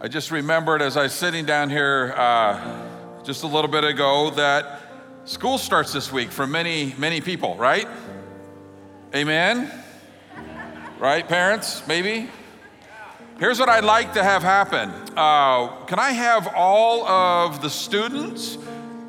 I 0.00 0.06
just 0.06 0.30
remembered 0.30 0.80
as 0.80 0.96
I 0.96 1.02
was 1.02 1.12
sitting 1.12 1.44
down 1.44 1.70
here 1.70 2.14
uh, 2.16 2.86
just 3.24 3.42
a 3.42 3.48
little 3.48 3.68
bit 3.68 3.82
ago 3.82 4.30
that 4.30 4.80
school 5.24 5.58
starts 5.58 5.92
this 5.92 6.12
week 6.12 6.30
for 6.30 6.46
many, 6.46 6.94
many 6.98 7.20
people, 7.20 7.56
right? 7.56 7.88
Amen? 9.12 9.68
Right, 11.00 11.26
parents? 11.26 11.84
Maybe? 11.88 12.30
Here's 13.40 13.58
what 13.58 13.68
I'd 13.68 13.82
like 13.82 14.12
to 14.12 14.22
have 14.22 14.44
happen. 14.44 14.90
Uh, 15.16 15.84
can 15.86 15.98
I 15.98 16.12
have 16.12 16.46
all 16.54 17.04
of 17.08 17.60
the 17.60 17.68
students 17.68 18.56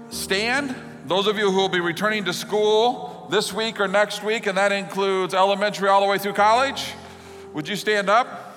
stand? 0.10 0.74
Those 1.06 1.28
of 1.28 1.38
you 1.38 1.52
who 1.52 1.58
will 1.58 1.70
be 1.70 1.82
returning 1.82 2.26
to 2.26 2.34
school 2.34 3.28
this 3.30 3.54
week 3.54 3.80
or 3.80 3.88
next 3.88 4.24
week, 4.24 4.48
and 4.48 4.58
that 4.58 4.72
includes 4.72 5.36
elementary 5.36 5.88
all 5.88 6.02
the 6.02 6.08
way 6.08 6.18
through 6.18 6.34
college, 6.34 6.94
would 7.54 7.68
you 7.68 7.76
stand 7.76 8.10
up? 8.10 8.49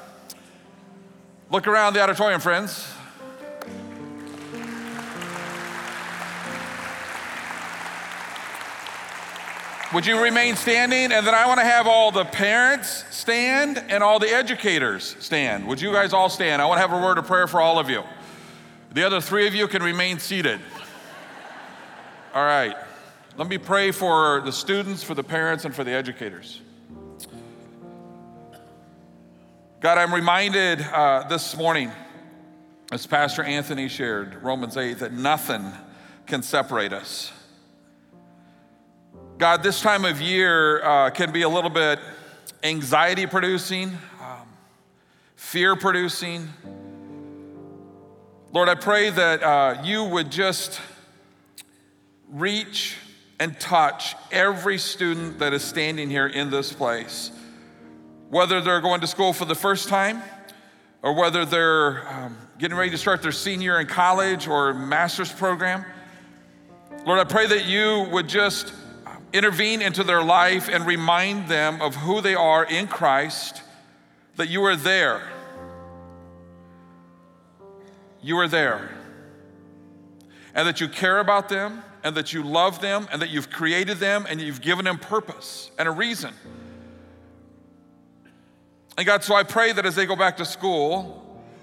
Look 1.53 1.67
around 1.67 1.93
the 1.93 2.01
auditorium, 2.01 2.41
friends. 2.41 2.91
Would 9.93 10.07
you 10.07 10.23
remain 10.23 10.57
standing? 10.57 11.13
And 11.13 11.27
then 11.27 11.35
I 11.35 11.47
want 11.47 11.61
to 11.61 11.65
have 11.67 11.87
all 11.87 12.11
the 12.11 12.25
parents 12.25 13.05
stand 13.11 13.85
and 13.91 14.03
all 14.03 14.19
the 14.19 14.31
educators 14.31 15.15
stand. 15.21 15.67
Would 15.67 15.79
you 15.79 15.93
guys 15.93 16.15
all 16.15 16.31
stand? 16.31 16.63
I 16.63 16.65
want 16.65 16.79
to 16.79 16.89
have 16.89 16.99
a 16.99 17.05
word 17.05 17.19
of 17.19 17.27
prayer 17.27 17.47
for 17.47 17.61
all 17.61 17.79
of 17.79 17.91
you. 17.91 18.03
The 18.95 19.05
other 19.05 19.21
three 19.21 19.47
of 19.47 19.55
you 19.55 19.69
can 19.69 19.83
remain 19.83 20.21
seated. 20.21 20.59
All 22.33 22.47
right. 22.47 22.75
Let 23.37 23.49
me 23.49 23.59
pray 23.59 23.91
for 23.91 24.41
the 24.41 24.53
students, 24.53 25.03
for 25.03 25.13
the 25.15 25.23
parents, 25.23 25.67
and 25.67 25.75
for 25.75 25.85
the 25.85 25.93
educators. 25.93 26.63
God, 29.83 29.99
I'm 29.99 30.15
reminded 30.15 30.81
uh, 30.81 31.27
this 31.29 31.57
morning, 31.57 31.91
as 32.93 33.05
Pastor 33.05 33.43
Anthony 33.43 33.89
shared, 33.89 34.41
Romans 34.41 34.77
8, 34.77 35.01
that 35.01 35.13
nothing 35.13 35.73
can 36.25 36.45
separate 36.45 36.93
us. 36.93 37.33
God, 39.39 39.65
this 39.65 39.81
time 39.81 40.05
of 40.05 40.21
year 40.21 40.85
uh, 40.85 41.11
can 41.11 41.33
be 41.33 41.43
a 41.43 41.49
little 41.49 41.69
bit 41.69 41.99
anxiety 42.63 43.27
producing, 43.27 43.89
um, 44.21 44.47
fear 45.35 45.75
producing. 45.75 46.49
Lord, 48.53 48.69
I 48.69 48.77
pray 48.77 49.11
that 49.11 49.43
uh, 49.43 49.83
you 49.83 50.05
would 50.05 50.31
just 50.31 50.81
reach 52.31 52.99
and 53.41 53.59
touch 53.59 54.15
every 54.31 54.79
student 54.79 55.41
that 55.41 55.53
is 55.53 55.65
standing 55.65 56.09
here 56.09 56.29
in 56.29 56.51
this 56.51 56.73
place 56.73 57.33
whether 58.33 58.63
they're 58.63 58.81
going 58.81 59.03
to 59.03 59.07
school 59.07 59.35
for 59.35 59.45
the 59.45 59.55
first 59.55 59.91
time 59.91 60.23
or 61.03 61.13
whether 61.13 61.45
they're 61.45 62.09
um, 62.09 62.35
getting 62.59 62.75
ready 62.75 62.91
to 62.91 62.97
start 62.97 63.21
their 63.21 63.31
senior 63.31 63.79
in 63.79 63.87
college 63.87 64.49
or 64.49 64.73
master's 64.73 65.31
program. 65.31 65.85
Lord, 67.05 67.19
I 67.19 67.25
pray 67.25 67.47
that 67.47 67.67
you 67.67 68.09
would 68.11 68.31
just 68.31 68.73
intervene 69.35 69.83
into 69.83 70.03
their 70.03 70.23
life 70.23 70.71
and 70.71 70.87
remind 70.87 71.49
them 71.49 71.83
of 71.83 71.95
who 71.95 72.23
they 72.23 72.35
are 72.35 72.65
in 72.65 72.87
Christ, 72.87 73.63
that 74.37 74.49
you 74.49 74.65
are 74.65 74.77
there. 74.77 75.21
You 78.23 78.39
are 78.39 78.49
there. 78.49 78.97
And 80.55 80.67
that 80.67 80.81
you 80.81 80.89
care 80.89 81.19
about 81.19 81.51
them, 81.51 81.83
and 82.03 82.15
that 82.15 82.33
you 82.33 82.43
love 82.43 82.81
them, 82.81 83.09
and 83.13 83.21
that 83.21 83.29
you've 83.29 83.51
created 83.51 83.99
them, 83.99 84.25
and 84.27 84.41
you've 84.41 84.63
given 84.63 84.87
them 84.87 84.99
purpose 84.99 85.71
and 85.79 85.87
a 85.87 85.91
reason. 85.91 86.33
And 88.97 89.07
God, 89.07 89.25
so 89.25 89.35
I 89.35 89.43
pray 89.43 89.73
that 89.73 89.87
as 89.87 89.95
they 89.95 90.07
go 90.07 90.17
back 90.17 90.37
to 90.37 90.45
school, 90.45 91.19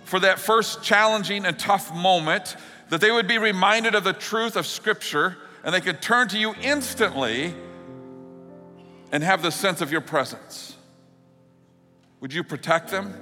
for 0.06 0.20
that 0.20 0.40
first 0.40 0.82
challenging 0.82 1.46
and 1.46 1.58
tough 1.60 1.94
moment, 1.94 2.56
that 2.90 3.00
they 3.00 3.12
would 3.12 3.28
be 3.28 3.38
reminded 3.38 3.94
of 3.94 4.04
the 4.04 4.14
truth 4.14 4.56
of 4.56 4.66
Scripture 4.66 5.38
and 5.64 5.74
they 5.74 5.82
could 5.82 6.02
turn 6.02 6.28
to 6.30 6.40
you 6.40 6.56
instantly 6.62 7.54
and 9.12 9.24
have 9.24 9.44
the 9.44 9.52
sense 9.52 9.82
of 9.82 9.92
your 9.92 10.02
presence. 10.02 10.76
Would 12.22 12.34
you 12.34 12.44
protect 12.44 12.90
them? 12.90 13.14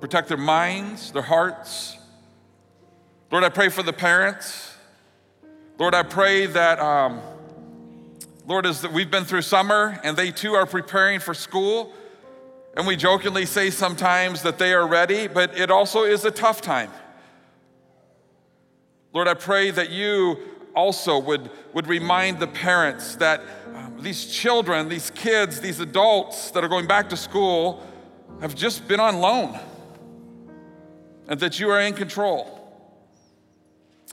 Protect 0.00 0.28
their 0.28 0.36
minds, 0.36 1.12
their 1.12 1.22
hearts. 1.22 1.96
Lord, 3.30 3.44
I 3.44 3.48
pray 3.48 3.68
for 3.68 3.82
the 3.82 3.92
parents. 3.92 4.74
Lord, 5.78 5.94
I 5.94 6.02
pray 6.02 6.46
that, 6.46 6.80
um, 6.80 7.20
Lord, 8.46 8.66
as 8.66 8.86
we've 8.88 9.10
been 9.10 9.24
through 9.24 9.42
summer 9.42 10.00
and 10.02 10.16
they 10.16 10.30
too 10.32 10.54
are 10.54 10.66
preparing 10.66 11.20
for 11.20 11.34
school. 11.34 11.92
And 12.76 12.86
we 12.86 12.94
jokingly 12.94 13.46
say 13.46 13.70
sometimes 13.70 14.42
that 14.42 14.58
they 14.58 14.74
are 14.74 14.86
ready, 14.86 15.28
but 15.28 15.58
it 15.58 15.70
also 15.70 16.04
is 16.04 16.24
a 16.26 16.30
tough 16.30 16.60
time. 16.60 16.90
Lord, 19.14 19.28
I 19.28 19.34
pray 19.34 19.70
that 19.70 19.90
you 19.90 20.38
also 20.74 21.18
would, 21.18 21.50
would 21.72 21.86
remind 21.86 22.38
the 22.38 22.46
parents 22.46 23.16
that 23.16 23.40
um, 23.74 23.96
these 24.00 24.26
children, 24.26 24.90
these 24.90 25.08
kids, 25.10 25.62
these 25.62 25.80
adults 25.80 26.50
that 26.50 26.62
are 26.62 26.68
going 26.68 26.86
back 26.86 27.08
to 27.08 27.16
school 27.16 27.82
have 28.42 28.54
just 28.54 28.86
been 28.86 29.00
on 29.00 29.20
loan 29.20 29.58
and 31.28 31.40
that 31.40 31.58
you 31.58 31.70
are 31.70 31.80
in 31.80 31.94
control 31.94 32.52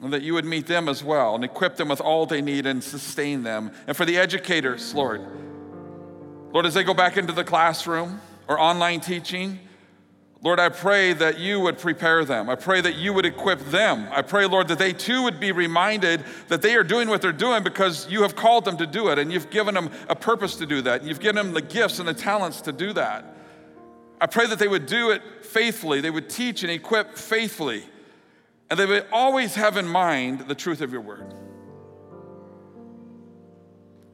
and 0.02 0.14
that 0.14 0.22
you 0.22 0.34
would 0.34 0.46
meet 0.46 0.68
them 0.68 0.88
as 0.88 1.04
well 1.04 1.36
and 1.36 1.44
equip 1.44 1.76
them 1.76 1.90
with 1.90 2.00
all 2.00 2.26
they 2.26 2.42
need 2.42 2.66
and 2.66 2.82
sustain 2.82 3.44
them. 3.44 3.72
And 3.88 3.96
for 3.96 4.06
the 4.06 4.18
educators, 4.18 4.94
Lord, 4.94 5.22
Lord, 6.54 6.66
as 6.66 6.74
they 6.74 6.84
go 6.84 6.94
back 6.94 7.18
into 7.18 7.34
the 7.34 7.44
classroom, 7.44 8.22
or 8.48 8.60
online 8.60 9.00
teaching, 9.00 9.60
Lord, 10.44 10.60
I 10.60 10.68
pray 10.68 11.14
that 11.14 11.40
you 11.40 11.62
would 11.62 11.78
prepare 11.78 12.26
them. 12.26 12.50
I 12.50 12.56
pray 12.56 12.82
that 12.82 12.96
you 12.98 13.14
would 13.14 13.26
equip 13.26 13.60
them. 13.60 14.10
I 14.12 14.22
pray, 14.22 14.46
Lord, 14.46 14.68
that 14.68 14.78
they 14.78 14.92
too 14.92 15.24
would 15.24 15.40
be 15.40 15.54
reminded 15.54 16.26
that 16.50 16.62
they 16.62 16.76
are 16.76 16.84
doing 16.84 17.08
what 17.08 17.22
they're 17.22 17.32
doing 17.32 17.64
because 17.64 18.10
you 18.10 18.24
have 18.24 18.36
called 18.36 18.66
them 18.66 18.76
to 18.78 18.86
do 18.86 19.08
it 19.08 19.18
and 19.18 19.32
you've 19.32 19.50
given 19.50 19.74
them 19.74 19.90
a 20.10 20.16
purpose 20.16 20.56
to 20.58 20.66
do 20.66 20.82
that. 20.82 21.06
You've 21.06 21.22
given 21.22 21.38
them 21.38 21.54
the 21.54 21.62
gifts 21.62 22.00
and 22.00 22.08
the 22.08 22.14
talents 22.14 22.60
to 22.62 22.74
do 22.74 22.92
that. 22.92 23.38
I 24.20 24.26
pray 24.26 24.46
that 24.48 24.60
they 24.60 24.68
would 24.68 24.86
do 24.86 25.12
it 25.12 25.22
faithfully, 25.46 26.02
they 26.02 26.10
would 26.10 26.30
teach 26.30 26.64
and 26.64 26.72
equip 26.72 27.18
faithfully, 27.18 27.84
and 28.70 28.78
they 28.78 28.86
would 28.86 29.06
always 29.12 29.56
have 29.56 29.78
in 29.78 29.88
mind 29.88 30.42
the 30.48 30.56
truth 30.56 30.82
of 30.82 30.92
your 30.92 31.02
word. 31.02 31.34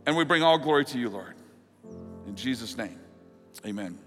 And 0.05 0.15
we 0.15 0.23
bring 0.25 0.43
all 0.43 0.57
glory 0.57 0.85
to 0.85 0.99
you, 0.99 1.09
Lord. 1.09 1.35
In 2.27 2.35
Jesus' 2.35 2.77
name, 2.77 2.99
amen. 3.65 3.97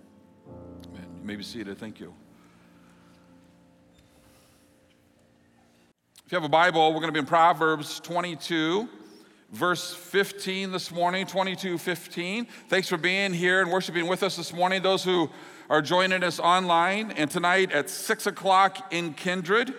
You 1.22 1.28
may 1.28 1.36
be 1.36 1.44
seated. 1.44 1.78
Thank 1.78 2.00
you. 2.00 2.12
If 6.26 6.32
you 6.32 6.36
have 6.36 6.42
a 6.42 6.48
Bible, 6.48 6.88
we're 6.88 6.98
going 6.98 7.10
to 7.10 7.12
be 7.12 7.20
in 7.20 7.26
Proverbs 7.26 8.00
22, 8.00 8.88
verse 9.52 9.94
15 9.94 10.72
this 10.72 10.90
morning. 10.90 11.24
22, 11.24 11.78
15. 11.78 12.46
Thanks 12.68 12.88
for 12.88 12.96
being 12.96 13.32
here 13.32 13.60
and 13.60 13.70
worshiping 13.70 14.08
with 14.08 14.24
us 14.24 14.36
this 14.36 14.52
morning. 14.52 14.82
Those 14.82 15.04
who 15.04 15.30
are 15.70 15.80
joining 15.80 16.24
us 16.24 16.40
online 16.40 17.12
and 17.12 17.30
tonight 17.30 17.70
at 17.70 17.88
6 17.88 18.26
o'clock 18.26 18.92
in 18.92 19.14
Kindred. 19.14 19.74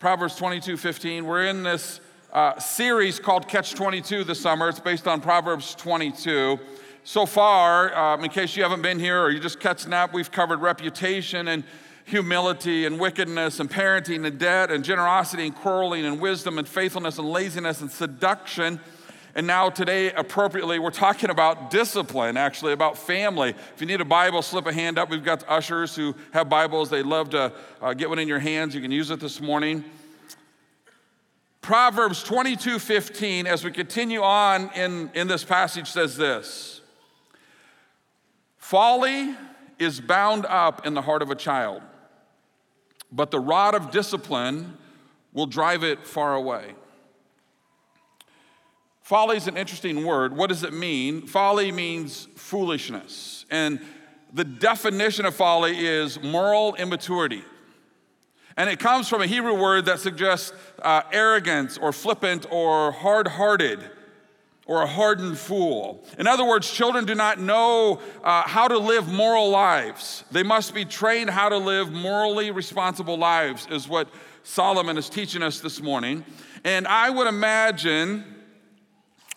Proverbs 0.00 0.34
22, 0.34 0.76
15. 0.76 1.24
We're 1.24 1.44
in 1.44 1.62
this 1.62 2.00
uh, 2.32 2.58
series 2.58 3.20
called 3.20 3.46
Catch 3.46 3.74
22 3.74 4.24
this 4.24 4.40
summer. 4.40 4.70
It's 4.70 4.80
based 4.80 5.06
on 5.06 5.20
Proverbs 5.20 5.76
22. 5.76 6.58
So 7.06 7.24
far, 7.24 7.96
um, 7.96 8.24
in 8.24 8.30
case 8.30 8.56
you 8.56 8.64
haven't 8.64 8.82
been 8.82 8.98
here 8.98 9.22
or 9.22 9.30
you're 9.30 9.40
just 9.40 9.60
catching 9.60 9.92
up, 9.92 10.12
we've 10.12 10.32
covered 10.32 10.60
reputation 10.60 11.46
and 11.46 11.62
humility 12.04 12.84
and 12.84 12.98
wickedness 12.98 13.60
and 13.60 13.70
parenting 13.70 14.26
and 14.26 14.40
debt 14.40 14.72
and 14.72 14.82
generosity 14.82 15.46
and 15.46 15.54
quarreling 15.54 16.04
and 16.04 16.20
wisdom 16.20 16.58
and 16.58 16.66
faithfulness 16.66 17.18
and 17.18 17.28
laziness 17.28 17.80
and 17.80 17.92
seduction. 17.92 18.80
And 19.36 19.46
now, 19.46 19.70
today, 19.70 20.10
appropriately, 20.14 20.80
we're 20.80 20.90
talking 20.90 21.30
about 21.30 21.70
discipline, 21.70 22.36
actually, 22.36 22.72
about 22.72 22.98
family. 22.98 23.50
If 23.50 23.80
you 23.80 23.86
need 23.86 24.00
a 24.00 24.04
Bible, 24.04 24.42
slip 24.42 24.66
a 24.66 24.72
hand 24.72 24.98
up. 24.98 25.08
We've 25.08 25.22
got 25.22 25.48
ushers 25.48 25.94
who 25.94 26.12
have 26.32 26.48
Bibles. 26.48 26.90
They'd 26.90 27.06
love 27.06 27.30
to 27.30 27.52
uh, 27.80 27.94
get 27.94 28.08
one 28.08 28.18
in 28.18 28.26
your 28.26 28.40
hands. 28.40 28.74
You 28.74 28.80
can 28.80 28.90
use 28.90 29.12
it 29.12 29.20
this 29.20 29.40
morning. 29.40 29.84
Proverbs 31.60 32.24
22 32.24 32.80
15, 32.80 33.46
as 33.46 33.62
we 33.62 33.70
continue 33.70 34.22
on 34.22 34.70
in, 34.74 35.08
in 35.14 35.28
this 35.28 35.44
passage, 35.44 35.88
says 35.88 36.16
this. 36.16 36.80
Folly 38.66 39.32
is 39.78 40.00
bound 40.00 40.44
up 40.44 40.84
in 40.84 40.94
the 40.94 41.02
heart 41.02 41.22
of 41.22 41.30
a 41.30 41.36
child, 41.36 41.82
but 43.12 43.30
the 43.30 43.38
rod 43.38 43.76
of 43.76 43.92
discipline 43.92 44.76
will 45.32 45.46
drive 45.46 45.84
it 45.84 46.04
far 46.04 46.34
away. 46.34 46.74
Folly 49.02 49.36
is 49.36 49.46
an 49.46 49.56
interesting 49.56 50.04
word. 50.04 50.36
What 50.36 50.48
does 50.48 50.64
it 50.64 50.72
mean? 50.72 51.28
Folly 51.28 51.70
means 51.70 52.26
foolishness. 52.34 53.46
And 53.52 53.78
the 54.32 54.42
definition 54.42 55.26
of 55.26 55.36
folly 55.36 55.86
is 55.86 56.20
moral 56.20 56.74
immaturity. 56.74 57.44
And 58.56 58.68
it 58.68 58.80
comes 58.80 59.08
from 59.08 59.22
a 59.22 59.28
Hebrew 59.28 59.54
word 59.54 59.84
that 59.84 60.00
suggests 60.00 60.52
uh, 60.82 61.02
arrogance 61.12 61.78
or 61.78 61.92
flippant 61.92 62.46
or 62.50 62.90
hard 62.90 63.28
hearted 63.28 63.92
or 64.66 64.82
a 64.82 64.86
hardened 64.86 65.38
fool. 65.38 66.04
In 66.18 66.26
other 66.26 66.44
words, 66.44 66.70
children 66.70 67.04
do 67.04 67.14
not 67.14 67.38
know 67.38 68.00
uh, 68.24 68.42
how 68.42 68.66
to 68.66 68.78
live 68.78 69.08
moral 69.08 69.48
lives. 69.50 70.24
They 70.30 70.42
must 70.42 70.74
be 70.74 70.84
trained 70.84 71.30
how 71.30 71.48
to 71.48 71.56
live 71.58 71.92
morally 71.92 72.50
responsible 72.50 73.16
lives, 73.16 73.68
is 73.70 73.88
what 73.88 74.08
Solomon 74.42 74.98
is 74.98 75.08
teaching 75.08 75.42
us 75.42 75.60
this 75.60 75.80
morning. 75.80 76.24
And 76.64 76.86
I 76.88 77.10
would 77.10 77.28
imagine 77.28 78.24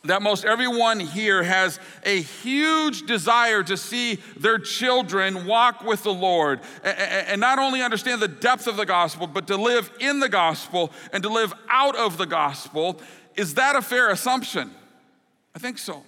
that 0.06 0.22
most 0.22 0.46
everyone 0.46 1.00
here 1.00 1.44
has 1.44 1.78
a 2.04 2.22
huge 2.22 3.06
desire 3.06 3.62
to 3.64 3.76
see 3.76 4.16
their 4.38 4.58
children 4.58 5.46
walk 5.46 5.84
with 5.84 6.04
the 6.04 6.14
Lord 6.14 6.62
and 6.84 7.42
not 7.42 7.60
only 7.60 7.81
understand 7.81 8.22
the 8.22 8.28
depth 8.30 8.66
of 8.66 8.78
the 8.78 8.86
gospel, 8.86 9.28
but 9.28 9.48
to 9.48 9.58
live 9.58 9.92
in 10.00 10.22
the 10.22 10.30
gospel 10.30 10.92
and 11.12 11.22
to 11.24 11.30
live 11.30 11.54
out 11.70 11.98
of 11.98 12.18
the 12.18 12.26
gospel. 12.26 13.02
Is 13.36 13.56
that 13.56 13.76
a 13.76 13.81
fair 13.81 14.10
assumption? 14.10 14.72
I 15.59 15.61
think 15.61 15.77
so. 15.77 16.03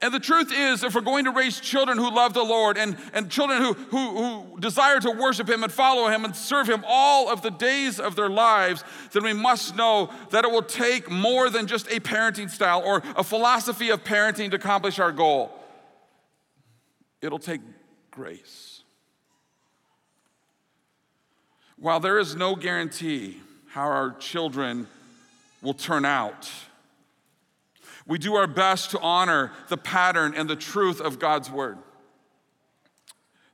And 0.00 0.12
the 0.14 0.20
truth 0.20 0.50
is, 0.50 0.82
if 0.82 0.94
we're 0.94 1.02
going 1.02 1.26
to 1.26 1.32
raise 1.32 1.60
children 1.60 1.98
who 1.98 2.10
love 2.10 2.32
the 2.32 2.42
Lord 2.42 2.78
and, 2.78 2.96
and 3.12 3.30
children 3.30 3.60
who, 3.60 3.74
who, 3.74 4.16
who 4.16 4.60
desire 4.60 5.00
to 5.00 5.10
worship 5.10 5.50
Him 5.50 5.62
and 5.62 5.70
follow 5.70 6.08
Him 6.08 6.24
and 6.24 6.34
serve 6.34 6.66
Him 6.66 6.82
all 6.86 7.28
of 7.28 7.42
the 7.42 7.50
days 7.50 8.00
of 8.00 8.16
their 8.16 8.30
lives, 8.30 8.84
then 9.12 9.22
we 9.22 9.34
must 9.34 9.76
know 9.76 10.10
that 10.30 10.46
it 10.46 10.50
will 10.50 10.62
take 10.62 11.10
more 11.10 11.50
than 11.50 11.66
just 11.66 11.88
a 11.88 12.00
parenting 12.00 12.48
style 12.48 12.82
or 12.82 13.02
a 13.16 13.22
philosophy 13.22 13.90
of 13.90 14.02
parenting 14.02 14.48
to 14.50 14.56
accomplish 14.56 14.98
our 14.98 15.12
goal. 15.12 15.52
It'll 17.20 17.38
take 17.38 17.60
grace. 18.10 18.82
While 21.78 22.00
there 22.00 22.18
is 22.18 22.34
no 22.34 22.56
guarantee 22.56 23.42
how 23.68 23.82
our 23.82 24.12
children 24.12 24.86
will 25.60 25.74
turn 25.74 26.06
out, 26.06 26.50
we 28.06 28.18
do 28.18 28.36
our 28.36 28.46
best 28.46 28.90
to 28.92 29.00
honor 29.00 29.52
the 29.68 29.76
pattern 29.76 30.34
and 30.36 30.48
the 30.48 30.56
truth 30.56 31.00
of 31.00 31.18
God's 31.18 31.50
word. 31.50 31.78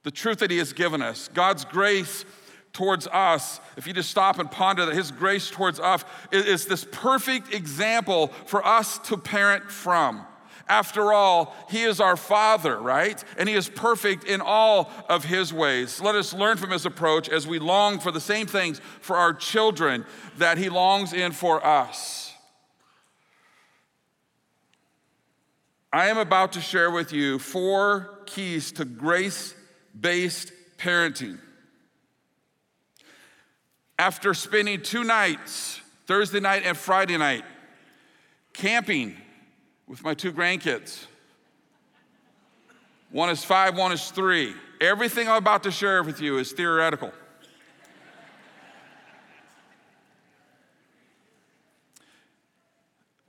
The 0.02 0.10
truth 0.10 0.38
that 0.38 0.50
He 0.50 0.58
has 0.58 0.72
given 0.72 1.00
us, 1.00 1.28
God's 1.32 1.64
grace 1.64 2.24
towards 2.72 3.06
us, 3.06 3.60
if 3.76 3.86
you 3.86 3.92
just 3.92 4.10
stop 4.10 4.38
and 4.38 4.50
ponder 4.50 4.86
that 4.86 4.94
His 4.94 5.10
grace 5.10 5.50
towards 5.50 5.78
us 5.78 6.04
is, 6.30 6.66
this 6.66 6.86
perfect 6.90 7.54
example 7.54 8.28
for 8.46 8.66
us 8.66 8.98
to 8.98 9.16
parent 9.16 9.70
from. 9.70 10.26
After 10.68 11.12
all, 11.12 11.54
He 11.68 11.82
is 11.82 12.00
our 12.00 12.16
Father, 12.16 12.78
right? 12.78 13.22
And 13.38 13.48
He 13.48 13.54
is 13.54 13.68
perfect 13.68 14.24
in 14.24 14.40
all 14.40 14.90
of 15.08 15.24
His 15.24 15.52
ways. 15.52 16.00
Let 16.00 16.14
us 16.14 16.32
learn 16.32 16.56
from 16.56 16.70
His 16.70 16.86
approach 16.86 17.28
as 17.28 17.46
we 17.46 17.58
long 17.58 17.98
for 17.98 18.10
the 18.10 18.20
same 18.20 18.46
things 18.46 18.80
for 19.00 19.16
our 19.16 19.32
children 19.32 20.04
that 20.38 20.58
He 20.58 20.68
longs 20.68 21.12
in 21.12 21.32
for 21.32 21.64
us. 21.64 22.31
I 25.92 26.08
am 26.08 26.18
about 26.18 26.52
to 26.52 26.60
share 26.60 26.90
with 26.90 27.12
you 27.12 27.38
four 27.38 28.20
keys 28.26 28.72
to 28.72 28.84
grace 28.84 29.54
based 29.98 30.52
parenting. 30.78 31.38
After 33.98 34.32
spending 34.34 34.82
two 34.82 35.04
nights, 35.04 35.80
Thursday 36.06 36.40
night 36.40 36.62
and 36.64 36.76
Friday 36.76 37.18
night, 37.18 37.44
camping 38.52 39.16
with 39.86 40.02
my 40.02 40.14
two 40.14 40.32
grandkids, 40.32 41.06
one 43.10 43.28
is 43.28 43.44
five, 43.44 43.76
one 43.76 43.92
is 43.92 44.10
three. 44.10 44.54
Everything 44.80 45.28
I'm 45.28 45.36
about 45.36 45.62
to 45.64 45.70
share 45.70 46.02
with 46.02 46.20
you 46.20 46.38
is 46.38 46.52
theoretical. 46.52 47.12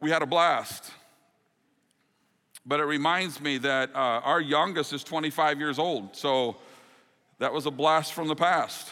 we 0.03 0.11
had 0.11 0.21
a 0.21 0.25
blast. 0.25 0.91
But 2.65 2.79
it 2.79 2.85
reminds 2.85 3.41
me 3.41 3.57
that 3.59 3.93
uh, 3.93 4.21
our 4.23 4.39
youngest 4.39 4.93
is 4.93 5.03
25 5.03 5.59
years 5.59 5.79
old, 5.79 6.15
so 6.15 6.55
that 7.39 7.51
was 7.51 7.65
a 7.65 7.71
blast 7.71 8.13
from 8.13 8.27
the 8.27 8.35
past. 8.35 8.89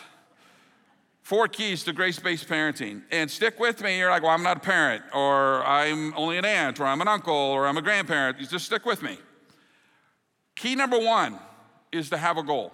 Four 1.22 1.48
keys 1.48 1.84
to 1.86 1.94
grace 1.94 2.20
based 2.20 2.48
parenting. 2.48 3.04
And 3.12 3.30
stick 3.30 3.60
with 3.60 3.82
me. 3.82 3.98
You're 3.98 4.10
like, 4.10 4.24
well, 4.24 4.32
I'm 4.32 4.44
not 4.44 4.58
a 4.58 4.60
parent, 4.60 5.04
or 5.14 5.64
I'm 5.66 6.14
only 6.16 6.38
an 6.38 6.46
aunt, 6.46 6.80
or 6.80 6.86
I'm 6.86 7.00
an 7.00 7.08
uncle, 7.08 7.34
or 7.34 7.68
I'm 7.68 7.78
a 7.78 7.82
grandparent. 7.82 8.40
You 8.40 8.48
just 8.48 8.66
stick 8.66 8.86
with 8.86 9.02
me. 9.02 9.18
Key 10.56 10.76
number 10.76 11.00
one 11.00 11.40
is 11.92 12.10
to 12.10 12.18
have 12.18 12.38
a 12.38 12.44
goal. 12.44 12.74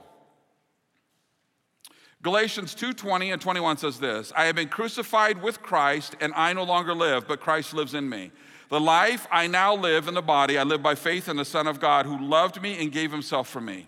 Galatians 2.24 2.74
2:20 2.74 3.32
and 3.32 3.42
21 3.42 3.78
says 3.78 4.00
this, 4.00 4.34
I 4.36 4.46
have 4.46 4.56
been 4.56 4.70
crucified 4.70 5.42
with 5.42 5.62
Christ 5.62 6.16
and 6.20 6.34
I 6.34 6.52
no 6.54 6.64
longer 6.64 6.94
live, 6.94 7.28
but 7.28 7.40
Christ 7.40 7.74
lives 7.74 7.94
in 7.94 8.10
me. 8.10 8.32
The 8.70 8.80
life 8.80 9.28
I 9.32 9.48
now 9.48 9.76
live 9.76 10.08
in 10.08 10.14
the 10.14 10.22
body, 10.22 10.58
I 10.58 10.64
live 10.64 10.84
by 10.84 10.96
faith 10.96 11.30
in 11.30 11.38
the 11.38 11.46
Son 11.46 11.68
of 11.68 11.80
God 11.80 12.06
who 12.06 12.20
loved 12.20 12.62
me 12.62 12.82
and 12.82 12.92
gave 12.92 13.12
himself 13.12 13.48
for 13.48 13.62
me. 13.62 13.88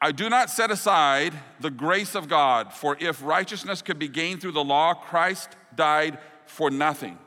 I 0.00 0.12
do 0.12 0.28
not 0.28 0.50
set 0.50 0.70
aside 0.70 1.34
the 1.60 1.70
grace 1.70 2.14
of 2.14 2.28
God, 2.28 2.72
for 2.72 2.96
if 3.00 3.22
righteousness 3.22 3.82
could 3.82 3.98
be 3.98 4.08
gained 4.08 4.40
through 4.40 4.52
the 4.52 4.64
law, 4.64 4.94
Christ 4.94 5.50
died 5.74 6.18
for 6.46 6.70
nothing. 6.70 7.18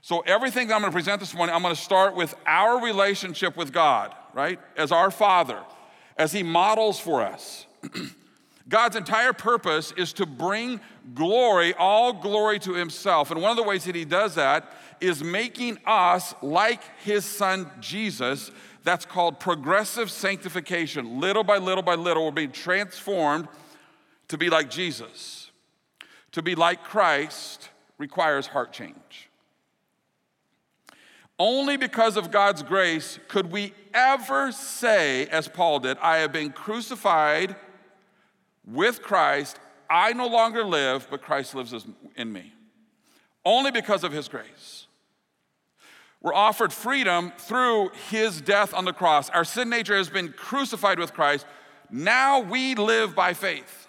So, 0.00 0.20
everything 0.20 0.68
that 0.68 0.74
I'm 0.74 0.80
going 0.80 0.90
to 0.90 0.96
present 0.96 1.20
this 1.20 1.34
morning, 1.34 1.54
I'm 1.54 1.62
going 1.62 1.74
to 1.74 1.80
start 1.80 2.16
with 2.16 2.34
our 2.46 2.82
relationship 2.82 3.56
with 3.56 3.72
God, 3.72 4.14
right? 4.34 4.58
As 4.76 4.90
our 4.90 5.10
Father, 5.10 5.62
as 6.16 6.32
He 6.32 6.42
models 6.42 6.98
for 6.98 7.22
us. 7.22 7.66
God's 8.68 8.96
entire 8.96 9.32
purpose 9.32 9.92
is 9.96 10.12
to 10.14 10.26
bring 10.26 10.80
glory, 11.14 11.74
all 11.74 12.12
glory 12.12 12.58
to 12.60 12.74
Himself. 12.74 13.30
And 13.30 13.42
one 13.42 13.50
of 13.50 13.56
the 13.56 13.62
ways 13.62 13.84
that 13.84 13.94
He 13.94 14.04
does 14.04 14.34
that 14.36 14.72
is 15.02 15.22
making 15.22 15.78
us 15.84 16.34
like 16.40 16.82
his 17.00 17.24
son 17.24 17.70
Jesus. 17.80 18.50
That's 18.84 19.04
called 19.04 19.40
progressive 19.40 20.10
sanctification. 20.10 21.20
Little 21.20 21.44
by 21.44 21.58
little 21.58 21.82
by 21.82 21.96
little, 21.96 22.24
we're 22.24 22.30
being 22.30 22.52
transformed 22.52 23.48
to 24.28 24.38
be 24.38 24.48
like 24.48 24.70
Jesus. 24.70 25.50
To 26.32 26.42
be 26.42 26.54
like 26.54 26.84
Christ 26.84 27.68
requires 27.98 28.46
heart 28.46 28.72
change. 28.72 29.28
Only 31.38 31.76
because 31.76 32.16
of 32.16 32.30
God's 32.30 32.62
grace 32.62 33.18
could 33.26 33.50
we 33.50 33.74
ever 33.92 34.52
say, 34.52 35.26
as 35.26 35.48
Paul 35.48 35.80
did, 35.80 35.98
I 35.98 36.18
have 36.18 36.32
been 36.32 36.52
crucified 36.52 37.56
with 38.66 39.02
Christ. 39.02 39.58
I 39.88 40.12
no 40.12 40.26
longer 40.26 40.64
live, 40.64 41.06
but 41.10 41.22
Christ 41.22 41.54
lives 41.54 41.74
in 42.16 42.32
me. 42.32 42.52
Only 43.44 43.70
because 43.70 44.04
of 44.04 44.12
his 44.12 44.28
grace. 44.28 44.86
We're 46.20 46.34
offered 46.34 46.72
freedom 46.72 47.32
through 47.36 47.90
his 48.08 48.40
death 48.40 48.72
on 48.72 48.84
the 48.84 48.92
cross. 48.92 49.28
Our 49.30 49.44
sin 49.44 49.68
nature 49.68 49.96
has 49.96 50.08
been 50.08 50.32
crucified 50.32 50.98
with 50.98 51.12
Christ. 51.12 51.46
Now 51.90 52.40
we 52.40 52.76
live 52.76 53.14
by 53.14 53.34
faith. 53.34 53.88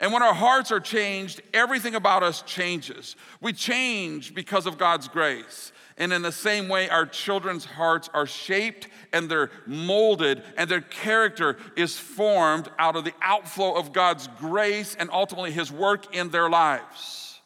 And 0.00 0.12
when 0.12 0.22
our 0.22 0.34
hearts 0.34 0.72
are 0.72 0.80
changed, 0.80 1.42
everything 1.52 1.94
about 1.94 2.22
us 2.22 2.42
changes. 2.42 3.16
We 3.40 3.52
change 3.52 4.34
because 4.34 4.66
of 4.66 4.78
God's 4.78 5.08
grace. 5.08 5.72
And 5.98 6.12
in 6.12 6.22
the 6.22 6.32
same 6.32 6.68
way, 6.68 6.88
our 6.88 7.04
children's 7.04 7.64
hearts 7.64 8.08
are 8.14 8.26
shaped 8.26 8.88
and 9.12 9.28
they're 9.28 9.50
molded, 9.66 10.42
and 10.56 10.70
their 10.70 10.80
character 10.80 11.56
is 11.76 11.98
formed 11.98 12.70
out 12.78 12.96
of 12.96 13.04
the 13.04 13.12
outflow 13.20 13.74
of 13.74 13.92
God's 13.92 14.28
grace 14.38 14.94
and 14.94 15.10
ultimately 15.12 15.50
His 15.50 15.70
work 15.70 16.14
in 16.14 16.30
their 16.30 16.48
lives. 16.48 17.40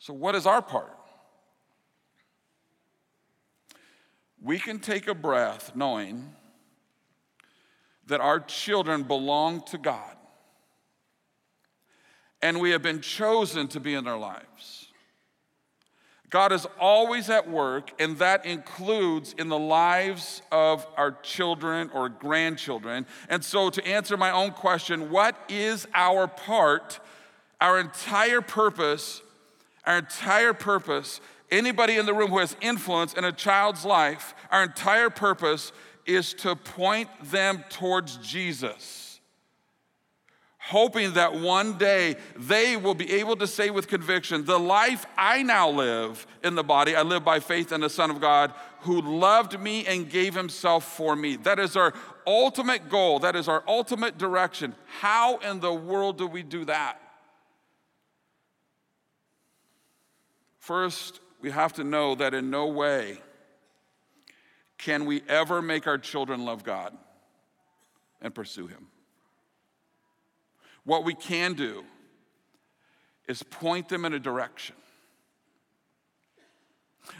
So, 0.00 0.12
what 0.12 0.34
is 0.34 0.46
our 0.46 0.60
part? 0.60 0.96
We 4.42 4.58
can 4.58 4.78
take 4.78 5.06
a 5.06 5.14
breath 5.14 5.72
knowing 5.76 6.34
that 8.06 8.20
our 8.20 8.40
children 8.40 9.04
belong 9.04 9.62
to 9.66 9.78
God 9.78 10.16
and 12.42 12.60
we 12.60 12.70
have 12.70 12.82
been 12.82 13.00
chosen 13.00 13.68
to 13.68 13.80
be 13.80 13.94
in 13.94 14.04
their 14.04 14.16
lives. 14.16 14.89
God 16.30 16.52
is 16.52 16.66
always 16.78 17.28
at 17.28 17.50
work, 17.50 17.90
and 17.98 18.16
that 18.18 18.46
includes 18.46 19.34
in 19.36 19.48
the 19.48 19.58
lives 19.58 20.42
of 20.52 20.86
our 20.96 21.12
children 21.22 21.90
or 21.92 22.08
grandchildren. 22.08 23.04
And 23.28 23.44
so, 23.44 23.68
to 23.70 23.84
answer 23.86 24.16
my 24.16 24.30
own 24.30 24.52
question, 24.52 25.10
what 25.10 25.36
is 25.48 25.86
our 25.92 26.28
part? 26.28 27.00
Our 27.60 27.78
entire 27.80 28.40
purpose 28.40 29.22
our 29.86 29.98
entire 29.98 30.52
purpose, 30.52 31.20
anybody 31.50 31.96
in 31.96 32.06
the 32.06 32.14
room 32.14 32.30
who 32.30 32.38
has 32.38 32.56
influence 32.60 33.14
in 33.14 33.24
a 33.24 33.32
child's 33.32 33.84
life, 33.84 34.34
our 34.50 34.62
entire 34.62 35.10
purpose 35.10 35.72
is 36.06 36.34
to 36.34 36.54
point 36.54 37.08
them 37.24 37.64
towards 37.70 38.16
Jesus. 38.18 39.09
Hoping 40.70 41.14
that 41.14 41.34
one 41.34 41.76
day 41.78 42.14
they 42.36 42.76
will 42.76 42.94
be 42.94 43.14
able 43.14 43.34
to 43.34 43.48
say 43.48 43.70
with 43.70 43.88
conviction, 43.88 44.44
The 44.44 44.56
life 44.56 45.04
I 45.18 45.42
now 45.42 45.68
live 45.68 46.24
in 46.44 46.54
the 46.54 46.62
body, 46.62 46.94
I 46.94 47.02
live 47.02 47.24
by 47.24 47.40
faith 47.40 47.72
in 47.72 47.80
the 47.80 47.90
Son 47.90 48.08
of 48.08 48.20
God 48.20 48.54
who 48.82 49.02
loved 49.02 49.58
me 49.58 49.84
and 49.84 50.08
gave 50.08 50.32
himself 50.32 50.84
for 50.84 51.16
me. 51.16 51.34
That 51.34 51.58
is 51.58 51.74
our 51.74 51.92
ultimate 52.24 52.88
goal. 52.88 53.18
That 53.18 53.34
is 53.34 53.48
our 53.48 53.64
ultimate 53.66 54.16
direction. 54.16 54.76
How 55.00 55.38
in 55.38 55.58
the 55.58 55.74
world 55.74 56.18
do 56.18 56.28
we 56.28 56.44
do 56.44 56.64
that? 56.66 57.00
First, 60.60 61.18
we 61.40 61.50
have 61.50 61.72
to 61.72 61.82
know 61.82 62.14
that 62.14 62.32
in 62.32 62.48
no 62.48 62.68
way 62.68 63.18
can 64.78 65.04
we 65.04 65.20
ever 65.28 65.60
make 65.60 65.88
our 65.88 65.98
children 65.98 66.44
love 66.44 66.62
God 66.62 66.96
and 68.22 68.32
pursue 68.32 68.68
Him. 68.68 68.86
What 70.84 71.04
we 71.04 71.14
can 71.14 71.54
do 71.54 71.84
is 73.28 73.42
point 73.42 73.88
them 73.88 74.04
in 74.04 74.12
a 74.12 74.18
direction. 74.18 74.76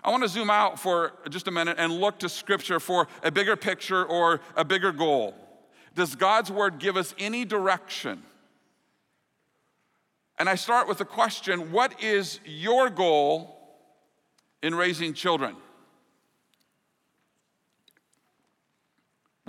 I 0.05 0.11
want 0.11 0.23
to 0.23 0.29
zoom 0.29 0.51
out 0.51 0.79
for 0.79 1.13
just 1.31 1.49
a 1.49 1.51
minute 1.51 1.77
and 1.79 1.93
look 1.93 2.19
to 2.21 2.29
Scripture 2.29 2.81
for 2.81 3.09
a 3.23 3.31
bigger 3.31 3.57
picture 3.57 4.05
or 4.05 4.41
a 4.57 4.65
bigger 4.65 4.93
goal. 4.93 5.35
Does 5.95 6.15
God's 6.15 6.51
Word 6.51 6.79
give 6.79 6.97
us 6.97 7.15
any 7.19 7.45
direction? 7.45 8.23
And 10.39 10.49
I 10.49 10.55
start 10.55 10.89
with 10.89 10.99
the 10.99 11.05
question 11.05 11.71
what 11.71 12.03
is 12.03 12.41
your 12.45 12.89
goal 12.89 13.57
in 14.63 14.75
raising 14.75 15.13
children? 15.15 15.57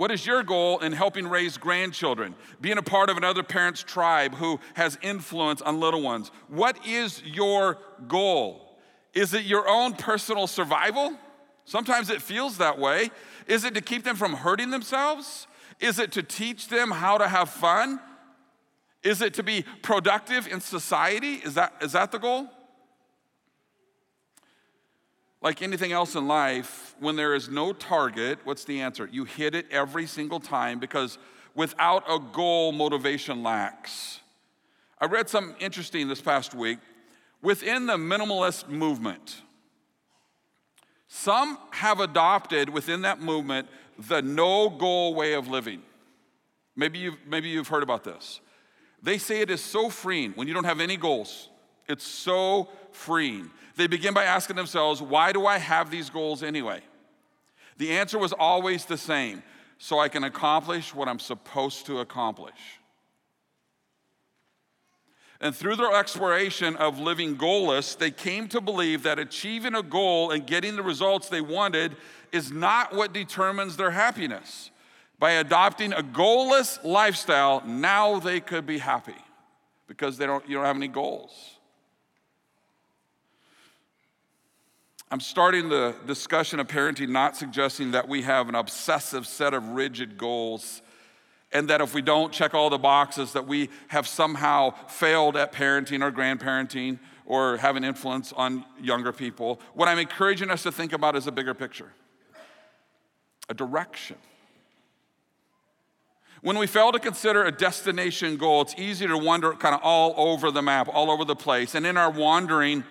What 0.02 0.10
is 0.10 0.26
your 0.26 0.42
goal 0.42 0.80
in 0.80 0.90
helping 0.90 1.28
raise 1.28 1.56
grandchildren? 1.56 2.34
Being 2.60 2.76
a 2.76 2.82
part 2.82 3.08
of 3.08 3.16
another 3.16 3.44
parent's 3.44 3.84
tribe 3.84 4.34
who 4.34 4.58
has 4.74 4.98
influence 5.00 5.62
on 5.62 5.78
little 5.78 6.02
ones. 6.02 6.32
What 6.48 6.84
is 6.84 7.22
your 7.22 7.78
goal? 8.08 8.80
Is 9.14 9.32
it 9.32 9.44
your 9.44 9.68
own 9.68 9.92
personal 9.92 10.48
survival? 10.48 11.16
Sometimes 11.66 12.10
it 12.10 12.20
feels 12.20 12.58
that 12.58 12.80
way. 12.80 13.12
Is 13.46 13.62
it 13.62 13.74
to 13.74 13.80
keep 13.80 14.02
them 14.02 14.16
from 14.16 14.32
hurting 14.32 14.70
themselves? 14.70 15.46
Is 15.78 16.00
it 16.00 16.10
to 16.14 16.24
teach 16.24 16.66
them 16.66 16.90
how 16.90 17.16
to 17.16 17.28
have 17.28 17.48
fun? 17.48 18.00
Is 19.04 19.22
it 19.22 19.34
to 19.34 19.44
be 19.44 19.64
productive 19.82 20.48
in 20.48 20.60
society? 20.60 21.34
Is 21.34 21.54
that, 21.54 21.74
is 21.80 21.92
that 21.92 22.10
the 22.10 22.18
goal? 22.18 22.48
Like 25.42 25.60
anything 25.60 25.90
else 25.90 26.14
in 26.14 26.28
life, 26.28 26.94
when 27.00 27.16
there 27.16 27.34
is 27.34 27.48
no 27.48 27.72
target, 27.72 28.38
what's 28.44 28.64
the 28.64 28.80
answer? 28.80 29.08
You 29.10 29.24
hit 29.24 29.54
it 29.56 29.66
every 29.70 30.06
single 30.06 30.38
time 30.38 30.78
because 30.78 31.18
without 31.54 32.04
a 32.08 32.20
goal, 32.20 32.70
motivation 32.70 33.42
lacks. 33.42 34.20
I 35.00 35.06
read 35.06 35.28
something 35.28 35.56
interesting 35.60 36.06
this 36.06 36.20
past 36.20 36.54
week. 36.54 36.78
Within 37.42 37.86
the 37.86 37.96
minimalist 37.96 38.68
movement, 38.68 39.42
some 41.08 41.58
have 41.72 41.98
adopted 41.98 42.68
within 42.68 43.02
that 43.02 43.20
movement 43.20 43.66
the 43.98 44.22
no 44.22 44.70
goal 44.70 45.14
way 45.14 45.32
of 45.34 45.48
living. 45.48 45.82
Maybe 46.76 47.00
you've, 47.00 47.16
maybe 47.26 47.48
you've 47.48 47.68
heard 47.68 47.82
about 47.82 48.04
this. 48.04 48.40
They 49.02 49.18
say 49.18 49.40
it 49.40 49.50
is 49.50 49.60
so 49.60 49.90
freeing 49.90 50.32
when 50.32 50.46
you 50.46 50.54
don't 50.54 50.64
have 50.64 50.80
any 50.80 50.96
goals. 50.96 51.48
It's 51.88 52.06
so 52.06 52.68
freeing. 52.92 53.50
They 53.76 53.86
begin 53.86 54.14
by 54.14 54.24
asking 54.24 54.56
themselves, 54.56 55.00
why 55.00 55.32
do 55.32 55.46
I 55.46 55.58
have 55.58 55.90
these 55.90 56.10
goals 56.10 56.42
anyway? 56.42 56.80
The 57.78 57.92
answer 57.92 58.18
was 58.18 58.32
always 58.32 58.84
the 58.84 58.98
same 58.98 59.42
so 59.78 59.98
I 59.98 60.08
can 60.08 60.24
accomplish 60.24 60.94
what 60.94 61.08
I'm 61.08 61.18
supposed 61.18 61.86
to 61.86 62.00
accomplish. 62.00 62.78
And 65.40 65.56
through 65.56 65.74
their 65.74 65.92
exploration 65.92 66.76
of 66.76 67.00
living 67.00 67.36
goalless, 67.36 67.98
they 67.98 68.12
came 68.12 68.46
to 68.48 68.60
believe 68.60 69.02
that 69.02 69.18
achieving 69.18 69.74
a 69.74 69.82
goal 69.82 70.30
and 70.30 70.46
getting 70.46 70.76
the 70.76 70.84
results 70.84 71.28
they 71.28 71.40
wanted 71.40 71.96
is 72.30 72.52
not 72.52 72.94
what 72.94 73.12
determines 73.12 73.76
their 73.76 73.90
happiness. 73.90 74.70
By 75.18 75.32
adopting 75.32 75.92
a 75.92 76.02
goalless 76.02 76.82
lifestyle, 76.84 77.62
now 77.66 78.20
they 78.20 78.38
could 78.38 78.66
be 78.66 78.78
happy 78.78 79.16
because 79.88 80.16
they 80.16 80.26
don't, 80.26 80.48
you 80.48 80.54
don't 80.54 80.64
have 80.64 80.76
any 80.76 80.88
goals. 80.88 81.58
I'm 85.12 85.20
starting 85.20 85.68
the 85.68 85.94
discussion 86.06 86.58
of 86.58 86.68
parenting 86.68 87.10
not 87.10 87.36
suggesting 87.36 87.90
that 87.90 88.08
we 88.08 88.22
have 88.22 88.48
an 88.48 88.54
obsessive 88.54 89.26
set 89.26 89.52
of 89.52 89.62
rigid 89.68 90.16
goals 90.16 90.80
and 91.52 91.68
that 91.68 91.82
if 91.82 91.92
we 91.92 92.00
don't 92.00 92.32
check 92.32 92.54
all 92.54 92.70
the 92.70 92.78
boxes 92.78 93.34
that 93.34 93.46
we 93.46 93.68
have 93.88 94.06
somehow 94.06 94.70
failed 94.86 95.36
at 95.36 95.52
parenting 95.52 96.00
or 96.00 96.10
grandparenting 96.10 96.98
or 97.26 97.58
have 97.58 97.76
an 97.76 97.84
influence 97.84 98.32
on 98.32 98.64
younger 98.80 99.12
people. 99.12 99.60
What 99.74 99.86
I'm 99.86 99.98
encouraging 99.98 100.50
us 100.50 100.62
to 100.62 100.72
think 100.72 100.94
about 100.94 101.14
is 101.14 101.26
a 101.26 101.32
bigger 101.32 101.52
picture. 101.52 101.92
A 103.50 103.54
direction. 103.54 104.16
When 106.40 106.56
we 106.56 106.66
fail 106.66 106.90
to 106.90 106.98
consider 106.98 107.44
a 107.44 107.52
destination 107.52 108.38
goal, 108.38 108.62
it's 108.62 108.74
easy 108.78 109.06
to 109.06 109.18
wander 109.18 109.52
kind 109.52 109.74
of 109.74 109.82
all 109.82 110.14
over 110.16 110.50
the 110.50 110.62
map, 110.62 110.88
all 110.90 111.10
over 111.10 111.26
the 111.26 111.36
place. 111.36 111.74
And 111.74 111.84
in 111.84 111.98
our 111.98 112.10
wandering, 112.10 112.84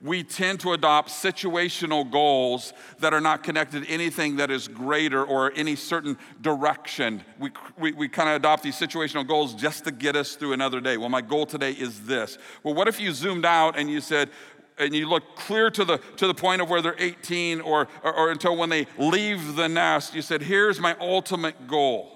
we 0.00 0.22
tend 0.22 0.60
to 0.60 0.72
adopt 0.72 1.08
situational 1.08 2.10
goals 2.10 2.72
that 2.98 3.14
are 3.14 3.20
not 3.20 3.42
connected 3.42 3.84
to 3.84 3.90
anything 3.90 4.36
that 4.36 4.50
is 4.50 4.68
greater 4.68 5.24
or 5.24 5.52
any 5.56 5.76
certain 5.76 6.18
direction. 6.40 7.22
We, 7.38 7.50
we, 7.78 7.92
we 7.92 8.08
kind 8.08 8.28
of 8.28 8.36
adopt 8.36 8.62
these 8.62 8.76
situational 8.76 9.26
goals 9.26 9.54
just 9.54 9.84
to 9.84 9.90
get 9.90 10.16
us 10.16 10.34
through 10.34 10.52
another 10.52 10.80
day. 10.80 10.96
Well, 10.96 11.08
my 11.08 11.22
goal 11.22 11.46
today 11.46 11.72
is 11.72 12.02
this. 12.02 12.36
Well, 12.62 12.74
what 12.74 12.88
if 12.88 13.00
you 13.00 13.12
zoomed 13.12 13.44
out 13.44 13.78
and 13.78 13.90
you 13.90 14.00
said, 14.00 14.30
and 14.78 14.94
you 14.94 15.08
look 15.08 15.36
clear 15.36 15.70
to 15.70 15.84
the, 15.84 15.98
to 16.16 16.26
the 16.26 16.34
point 16.34 16.60
of 16.60 16.68
where 16.68 16.82
they're 16.82 16.96
18 16.98 17.62
or, 17.62 17.88
or, 18.02 18.14
or 18.14 18.30
until 18.30 18.56
when 18.56 18.68
they 18.68 18.86
leave 18.98 19.56
the 19.56 19.68
nest, 19.68 20.14
you 20.14 20.22
said, 20.22 20.42
here's 20.42 20.78
my 20.78 20.94
ultimate 21.00 21.66
goal. 21.66 22.12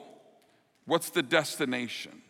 What's 0.85 1.11
the 1.11 1.23
destination? 1.23 2.21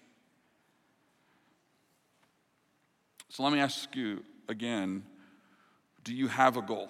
So 3.31 3.43
let 3.43 3.53
me 3.53 3.61
ask 3.61 3.95
you 3.97 4.25
again 4.49 5.05
do 6.05 6.15
you 6.15 6.29
have 6.29 6.57
a 6.57 6.63
goal? 6.63 6.89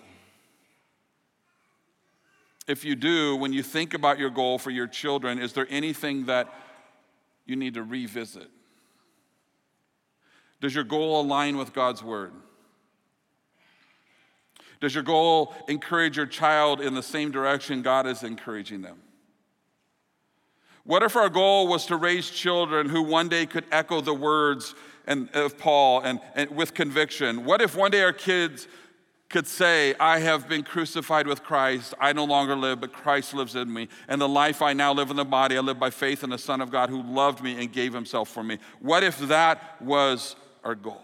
If 2.67 2.85
you 2.85 2.95
do, 2.95 3.37
when 3.37 3.53
you 3.53 3.63
think 3.63 3.95
about 3.95 4.19
your 4.19 4.31
goal 4.31 4.59
for 4.59 4.71
your 4.71 4.87
children, 4.87 5.39
is 5.39 5.53
there 5.53 5.67
anything 5.71 6.27
that 6.27 6.53
you 7.45 7.57
need 7.57 7.75
to 7.75 7.83
revisit? 7.83 8.49
Does 10.61 10.75
your 10.75 10.85
goal 10.85 11.21
align 11.21 11.57
with 11.57 11.73
God's 11.73 12.03
word? 12.03 12.33
Does 14.81 14.95
your 14.95 15.03
goal 15.03 15.55
encourage 15.69 16.17
your 16.17 16.27
child 16.27 16.81
in 16.81 16.95
the 16.95 17.03
same 17.03 17.31
direction 17.31 17.83
God 17.83 18.07
is 18.07 18.23
encouraging 18.23 18.83
them? 18.83 18.99
What 20.85 21.03
if 21.03 21.17
our 21.17 21.29
goal 21.29 21.69
was 21.69 21.87
to 21.87 21.97
raise 21.97 22.31
children 22.31 22.89
who 22.89 23.03
one 23.03 23.29
day 23.29 23.47
could 23.47 23.65
echo 23.71 24.01
the 24.01 24.15
words 24.15 24.75
and, 25.07 25.29
of 25.35 25.59
Paul 25.59 26.01
and, 26.01 26.21
and 26.35 26.51
with 26.51 26.73
conviction? 26.73 27.45
What 27.45 27.61
if 27.61 27.77
one 27.77 27.91
day 27.91 28.03
our 28.03 28.13
kids 28.13 28.67
could 29.31 29.47
say, 29.47 29.95
I 30.01 30.19
have 30.19 30.49
been 30.49 30.65
crucified 30.65 31.29
with 31.29 31.45
Christ. 31.45 31.95
I 32.01 32.13
no 32.13 32.25
longer 32.25 32.57
live, 32.57 32.81
but 32.81 32.93
Christ 32.93 33.33
lives 33.33 33.55
in 33.55 33.73
me. 33.73 33.89
And 34.09 34.21
the 34.21 34.29
life 34.29 34.61
I 34.61 34.73
now 34.73 34.93
live 34.93 35.09
in 35.11 35.17
the 35.17 35.25
body, 35.25 35.57
I 35.57 35.61
live 35.61 35.79
by 35.79 35.91
faith 35.91 36.25
in 36.25 36.31
the 36.31 36.39
Son 36.39 36.61
of 36.61 36.73
God 36.73 36.91
who 36.91 37.01
loved 37.01 37.41
me 37.41 37.59
and 37.59 37.73
gave 37.73 37.95
himself 37.95 38.29
for 38.29 38.43
me. 38.43 38.59
What 38.81 39.05
if 39.05 39.19
that 39.21 39.81
was 39.81 40.35
our 40.65 40.75
goal? 40.75 41.01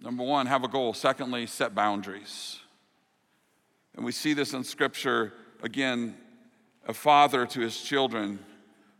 Number 0.00 0.22
one, 0.22 0.46
have 0.46 0.64
a 0.64 0.68
goal. 0.68 0.92
Secondly, 0.92 1.46
set 1.46 1.74
boundaries. 1.74 2.60
And 3.96 4.04
we 4.04 4.12
see 4.12 4.34
this 4.34 4.52
in 4.52 4.64
Scripture 4.64 5.32
again, 5.62 6.14
a 6.86 6.92
father 6.92 7.46
to 7.46 7.60
his 7.60 7.80
children. 7.80 8.38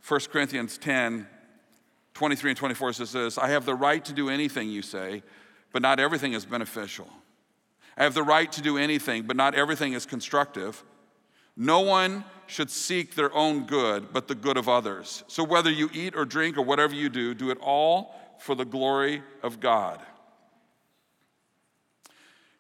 1 0.06 0.20
Corinthians 0.32 0.78
10 0.78 1.28
23 2.14 2.50
and 2.50 2.58
24 2.58 2.92
says 2.94 3.12
this 3.12 3.38
I 3.38 3.48
have 3.48 3.64
the 3.64 3.76
right 3.76 4.04
to 4.06 4.12
do 4.12 4.28
anything 4.28 4.70
you 4.70 4.82
say 4.82 5.22
but 5.72 5.82
not 5.82 6.00
everything 6.00 6.32
is 6.32 6.44
beneficial. 6.44 7.08
I 7.96 8.04
have 8.04 8.14
the 8.14 8.22
right 8.22 8.50
to 8.52 8.62
do 8.62 8.78
anything, 8.78 9.25
but 9.25 9.37
not 9.37 9.54
everything 9.54 9.92
is 9.92 10.06
constructive. 10.06 10.82
No 11.56 11.80
one 11.80 12.25
should 12.46 12.70
seek 12.70 13.14
their 13.14 13.34
own 13.34 13.66
good, 13.66 14.12
but 14.12 14.28
the 14.28 14.34
good 14.34 14.56
of 14.56 14.68
others. 14.68 15.25
So 15.26 15.42
whether 15.42 15.70
you 15.70 15.90
eat 15.92 16.14
or 16.14 16.25
drink 16.25 16.56
or 16.56 16.62
whatever 16.62 16.94
you 16.94 17.08
do, 17.08 17.34
do 17.34 17.50
it 17.50 17.58
all 17.60 18.14
for 18.38 18.54
the 18.54 18.64
glory 18.64 19.22
of 19.42 19.58
God. 19.58 20.00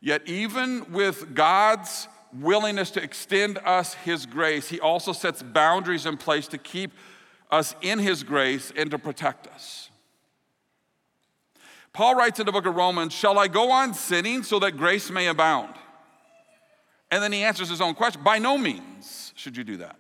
Yet, 0.00 0.22
even 0.26 0.92
with 0.92 1.34
God's 1.34 2.08
willingness 2.32 2.90
to 2.92 3.02
extend 3.02 3.58
us 3.58 3.94
His 3.94 4.26
grace, 4.26 4.68
He 4.68 4.80
also 4.80 5.12
sets 5.12 5.42
boundaries 5.42 6.06
in 6.06 6.16
place 6.16 6.46
to 6.48 6.58
keep 6.58 6.92
us 7.50 7.74
in 7.80 7.98
His 7.98 8.22
grace 8.22 8.72
and 8.76 8.90
to 8.90 8.98
protect 8.98 9.46
us. 9.48 9.87
Paul 11.98 12.14
writes 12.14 12.38
in 12.38 12.46
the 12.46 12.52
book 12.52 12.64
of 12.64 12.76
Romans, 12.76 13.12
Shall 13.12 13.40
I 13.40 13.48
go 13.48 13.72
on 13.72 13.92
sinning 13.92 14.44
so 14.44 14.60
that 14.60 14.76
grace 14.76 15.10
may 15.10 15.26
abound? 15.26 15.74
And 17.10 17.20
then 17.20 17.32
he 17.32 17.42
answers 17.42 17.68
his 17.68 17.80
own 17.80 17.96
question 17.96 18.22
By 18.22 18.38
no 18.38 18.56
means 18.56 19.32
should 19.34 19.56
you 19.56 19.64
do 19.64 19.78
that. 19.78 19.96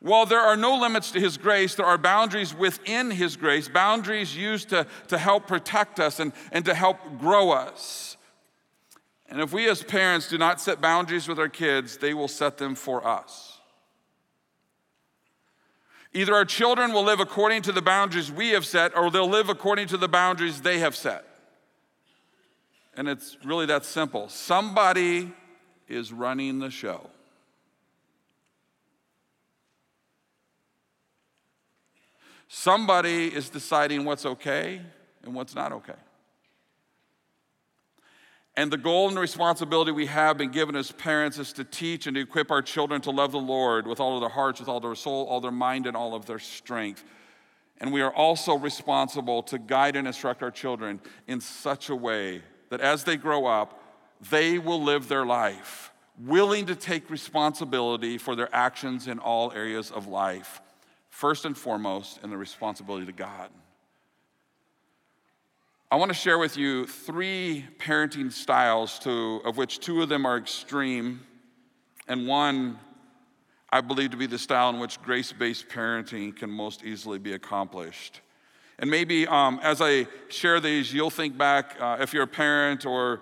While 0.00 0.26
there 0.26 0.42
are 0.42 0.54
no 0.54 0.76
limits 0.76 1.10
to 1.12 1.20
his 1.20 1.38
grace, 1.38 1.74
there 1.76 1.86
are 1.86 1.96
boundaries 1.96 2.54
within 2.54 3.10
his 3.10 3.34
grace, 3.34 3.66
boundaries 3.66 4.36
used 4.36 4.68
to, 4.68 4.86
to 5.08 5.16
help 5.16 5.46
protect 5.46 5.98
us 5.98 6.20
and, 6.20 6.34
and 6.52 6.66
to 6.66 6.74
help 6.74 6.98
grow 7.18 7.50
us. 7.50 8.18
And 9.30 9.40
if 9.40 9.54
we 9.54 9.70
as 9.70 9.82
parents 9.82 10.28
do 10.28 10.36
not 10.36 10.60
set 10.60 10.82
boundaries 10.82 11.28
with 11.28 11.38
our 11.38 11.48
kids, 11.48 11.96
they 11.96 12.12
will 12.12 12.28
set 12.28 12.58
them 12.58 12.74
for 12.74 13.06
us. 13.06 13.51
Either 16.14 16.34
our 16.34 16.44
children 16.44 16.92
will 16.92 17.04
live 17.04 17.20
according 17.20 17.62
to 17.62 17.72
the 17.72 17.80
boundaries 17.80 18.30
we 18.30 18.50
have 18.50 18.66
set, 18.66 18.94
or 18.96 19.10
they'll 19.10 19.28
live 19.28 19.48
according 19.48 19.88
to 19.88 19.96
the 19.96 20.08
boundaries 20.08 20.60
they 20.60 20.78
have 20.78 20.94
set. 20.94 21.24
And 22.94 23.08
it's 23.08 23.38
really 23.44 23.66
that 23.66 23.84
simple. 23.84 24.28
Somebody 24.28 25.32
is 25.88 26.12
running 26.12 26.58
the 26.58 26.70
show. 26.70 27.08
Somebody 32.48 33.34
is 33.34 33.48
deciding 33.48 34.04
what's 34.04 34.26
okay 34.26 34.82
and 35.22 35.34
what's 35.34 35.54
not 35.54 35.72
okay. 35.72 35.94
And 38.54 38.70
the 38.70 38.76
goal 38.76 39.08
and 39.08 39.18
responsibility 39.18 39.92
we 39.92 40.06
have 40.06 40.36
been 40.36 40.50
given 40.50 40.76
as 40.76 40.92
parents 40.92 41.38
is 41.38 41.54
to 41.54 41.64
teach 41.64 42.06
and 42.06 42.14
to 42.16 42.20
equip 42.20 42.50
our 42.50 42.60
children 42.60 43.00
to 43.02 43.10
love 43.10 43.32
the 43.32 43.38
Lord 43.38 43.86
with 43.86 43.98
all 43.98 44.14
of 44.14 44.20
their 44.20 44.28
hearts, 44.28 44.60
with 44.60 44.68
all 44.68 44.80
their 44.80 44.94
soul, 44.94 45.26
all 45.26 45.40
their 45.40 45.50
mind, 45.50 45.86
and 45.86 45.96
all 45.96 46.14
of 46.14 46.26
their 46.26 46.38
strength. 46.38 47.02
And 47.78 47.92
we 47.92 48.02
are 48.02 48.12
also 48.12 48.54
responsible 48.54 49.42
to 49.44 49.58
guide 49.58 49.96
and 49.96 50.06
instruct 50.06 50.42
our 50.42 50.50
children 50.50 51.00
in 51.26 51.40
such 51.40 51.88
a 51.88 51.96
way 51.96 52.42
that 52.68 52.80
as 52.80 53.04
they 53.04 53.16
grow 53.16 53.46
up, 53.46 53.82
they 54.30 54.58
will 54.58 54.82
live 54.82 55.08
their 55.08 55.24
life 55.24 55.92
willing 56.18 56.66
to 56.66 56.74
take 56.74 57.10
responsibility 57.10 58.18
for 58.18 58.36
their 58.36 58.54
actions 58.54 59.08
in 59.08 59.18
all 59.18 59.52
areas 59.52 59.90
of 59.90 60.06
life 60.06 60.60
first 61.08 61.44
and 61.44 61.56
foremost 61.56 62.20
in 62.22 62.30
the 62.30 62.36
responsibility 62.36 63.06
to 63.06 63.12
God. 63.12 63.50
I 65.92 65.96
want 65.96 66.08
to 66.08 66.14
share 66.14 66.38
with 66.38 66.56
you 66.56 66.86
three 66.86 67.66
parenting 67.76 68.32
styles, 68.32 68.98
to, 69.00 69.42
of 69.44 69.58
which 69.58 69.78
two 69.78 70.00
of 70.00 70.08
them 70.08 70.24
are 70.24 70.38
extreme, 70.38 71.20
and 72.08 72.26
one 72.26 72.78
I 73.68 73.82
believe 73.82 74.12
to 74.12 74.16
be 74.16 74.24
the 74.24 74.38
style 74.38 74.70
in 74.70 74.78
which 74.78 75.02
grace 75.02 75.34
based 75.34 75.68
parenting 75.68 76.34
can 76.34 76.48
most 76.48 76.82
easily 76.82 77.18
be 77.18 77.34
accomplished. 77.34 78.22
And 78.78 78.90
maybe 78.90 79.26
um, 79.26 79.60
as 79.62 79.82
I 79.82 80.06
share 80.30 80.60
these, 80.60 80.94
you'll 80.94 81.10
think 81.10 81.36
back, 81.36 81.76
uh, 81.78 81.98
if 82.00 82.14
you're 82.14 82.22
a 82.22 82.26
parent 82.26 82.86
or 82.86 83.20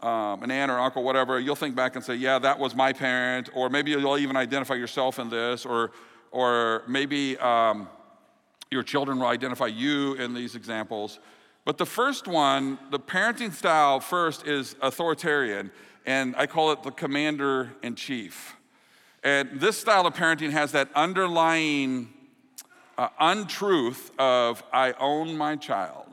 um, 0.00 0.44
an 0.44 0.52
aunt 0.52 0.70
or 0.70 0.78
uncle, 0.78 1.02
whatever, 1.02 1.40
you'll 1.40 1.56
think 1.56 1.74
back 1.74 1.96
and 1.96 2.04
say, 2.04 2.14
Yeah, 2.14 2.38
that 2.38 2.60
was 2.60 2.76
my 2.76 2.92
parent. 2.92 3.50
Or 3.54 3.68
maybe 3.70 3.90
you'll 3.90 4.18
even 4.18 4.36
identify 4.36 4.74
yourself 4.74 5.18
in 5.18 5.30
this. 5.30 5.66
Or 5.66 5.90
or 6.30 6.84
maybe 6.86 7.36
um, 7.38 7.88
your 8.70 8.84
children 8.84 9.18
will 9.18 9.26
identify 9.26 9.66
you 9.66 10.14
in 10.14 10.32
these 10.32 10.54
examples. 10.54 11.18
But 11.64 11.78
the 11.78 11.86
first 11.86 12.28
one, 12.28 12.78
the 12.90 12.98
parenting 12.98 13.52
style 13.52 14.00
first 14.00 14.46
is 14.46 14.76
authoritarian, 14.82 15.70
and 16.04 16.34
I 16.36 16.46
call 16.46 16.72
it 16.72 16.82
the 16.82 16.90
commander 16.90 17.74
in 17.82 17.94
chief. 17.94 18.54
And 19.22 19.58
this 19.58 19.78
style 19.78 20.06
of 20.06 20.14
parenting 20.14 20.50
has 20.50 20.72
that 20.72 20.90
underlying 20.94 22.12
uh, 22.98 23.08
untruth 23.18 24.10
of 24.18 24.62
I 24.72 24.92
own 25.00 25.38
my 25.38 25.56
child. 25.56 26.04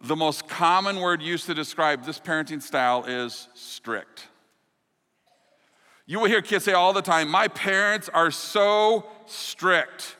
The 0.00 0.16
most 0.16 0.48
common 0.48 1.00
word 1.00 1.22
used 1.22 1.46
to 1.46 1.54
describe 1.54 2.04
this 2.04 2.20
parenting 2.20 2.62
style 2.62 3.04
is 3.04 3.48
strict. 3.54 4.28
You 6.06 6.20
will 6.20 6.28
hear 6.28 6.42
kids 6.42 6.64
say 6.64 6.72
all 6.72 6.92
the 6.92 7.02
time, 7.02 7.28
My 7.28 7.48
parents 7.48 8.08
are 8.08 8.30
so 8.30 9.06
strict. 9.26 10.16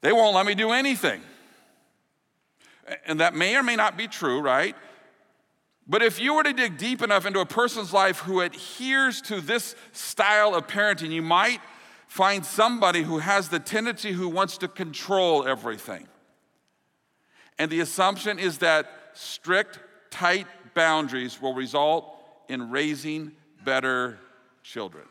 They 0.00 0.12
won't 0.12 0.34
let 0.34 0.46
me 0.46 0.54
do 0.54 0.72
anything. 0.72 1.22
And 3.06 3.20
that 3.20 3.34
may 3.34 3.56
or 3.56 3.62
may 3.62 3.76
not 3.76 3.96
be 3.96 4.08
true, 4.08 4.40
right? 4.40 4.76
But 5.86 6.02
if 6.02 6.18
you 6.18 6.34
were 6.34 6.42
to 6.42 6.52
dig 6.52 6.78
deep 6.78 7.02
enough 7.02 7.26
into 7.26 7.40
a 7.40 7.46
person's 7.46 7.92
life 7.92 8.20
who 8.20 8.40
adheres 8.40 9.20
to 9.22 9.40
this 9.40 9.76
style 9.92 10.54
of 10.54 10.66
parenting, 10.66 11.10
you 11.10 11.22
might 11.22 11.60
find 12.08 12.44
somebody 12.44 13.02
who 13.02 13.18
has 13.18 13.48
the 13.48 13.58
tendency 13.58 14.12
who 14.12 14.28
wants 14.28 14.58
to 14.58 14.68
control 14.68 15.46
everything. 15.46 16.08
And 17.58 17.70
the 17.70 17.80
assumption 17.80 18.38
is 18.38 18.58
that 18.58 18.86
strict, 19.12 19.78
tight 20.10 20.46
boundaries 20.74 21.40
will 21.40 21.54
result 21.54 22.16
in 22.48 22.70
raising 22.70 23.32
better 23.64 24.18
children. 24.62 25.04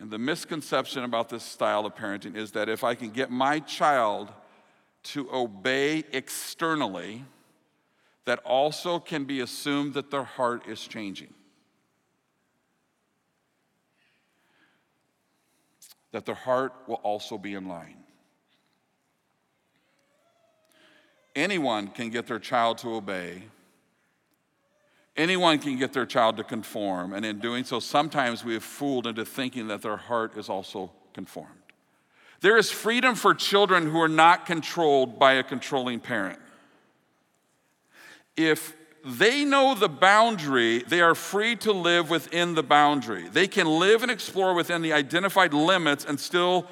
And 0.00 0.10
the 0.10 0.18
misconception 0.18 1.04
about 1.04 1.28
this 1.28 1.44
style 1.44 1.84
of 1.84 1.94
parenting 1.94 2.34
is 2.34 2.52
that 2.52 2.70
if 2.70 2.82
I 2.82 2.94
can 2.94 3.10
get 3.10 3.30
my 3.30 3.60
child 3.60 4.32
to 5.02 5.30
obey 5.30 6.04
externally, 6.12 7.24
that 8.24 8.38
also 8.38 8.98
can 8.98 9.24
be 9.24 9.40
assumed 9.40 9.92
that 9.94 10.10
their 10.10 10.24
heart 10.24 10.66
is 10.66 10.80
changing. 10.80 11.34
That 16.12 16.24
their 16.24 16.34
heart 16.34 16.72
will 16.86 17.00
also 17.02 17.36
be 17.36 17.52
in 17.52 17.68
line. 17.68 17.98
Anyone 21.36 21.88
can 21.88 22.08
get 22.08 22.26
their 22.26 22.38
child 22.38 22.78
to 22.78 22.94
obey 22.94 23.42
Anyone 25.20 25.58
can 25.58 25.76
get 25.76 25.92
their 25.92 26.06
child 26.06 26.38
to 26.38 26.44
conform, 26.44 27.12
and 27.12 27.26
in 27.26 27.40
doing 27.40 27.64
so, 27.64 27.78
sometimes 27.78 28.42
we 28.42 28.54
have 28.54 28.64
fooled 28.64 29.06
into 29.06 29.22
thinking 29.22 29.68
that 29.68 29.82
their 29.82 29.98
heart 29.98 30.38
is 30.38 30.48
also 30.48 30.92
conformed. 31.12 31.50
There 32.40 32.56
is 32.56 32.70
freedom 32.70 33.14
for 33.14 33.34
children 33.34 33.90
who 33.90 34.00
are 34.00 34.08
not 34.08 34.46
controlled 34.46 35.18
by 35.18 35.34
a 35.34 35.42
controlling 35.42 36.00
parent. 36.00 36.38
If 38.34 38.74
they 39.04 39.44
know 39.44 39.74
the 39.74 39.90
boundary, 39.90 40.78
they 40.78 41.02
are 41.02 41.14
free 41.14 41.54
to 41.56 41.72
live 41.72 42.08
within 42.08 42.54
the 42.54 42.62
boundary. 42.62 43.28
They 43.28 43.46
can 43.46 43.66
live 43.66 44.00
and 44.02 44.10
explore 44.10 44.54
within 44.54 44.80
the 44.80 44.94
identified 44.94 45.52
limits 45.52 46.06
and 46.06 46.18
still 46.18 46.66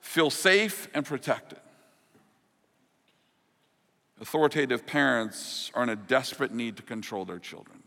feel 0.00 0.30
safe 0.30 0.88
and 0.92 1.06
protected. 1.06 1.60
Authoritative 4.20 4.86
parents 4.86 5.70
are 5.74 5.82
in 5.82 5.88
a 5.90 5.96
desperate 5.96 6.52
need 6.52 6.76
to 6.76 6.82
control 6.82 7.24
their 7.24 7.38
children. 7.38 7.82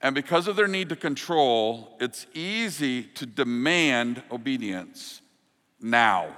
And 0.00 0.14
because 0.14 0.46
of 0.46 0.54
their 0.54 0.68
need 0.68 0.88
to 0.90 0.96
control, 0.96 1.96
it's 2.00 2.26
easy 2.32 3.02
to 3.02 3.26
demand 3.26 4.22
obedience 4.30 5.20
now. 5.80 6.28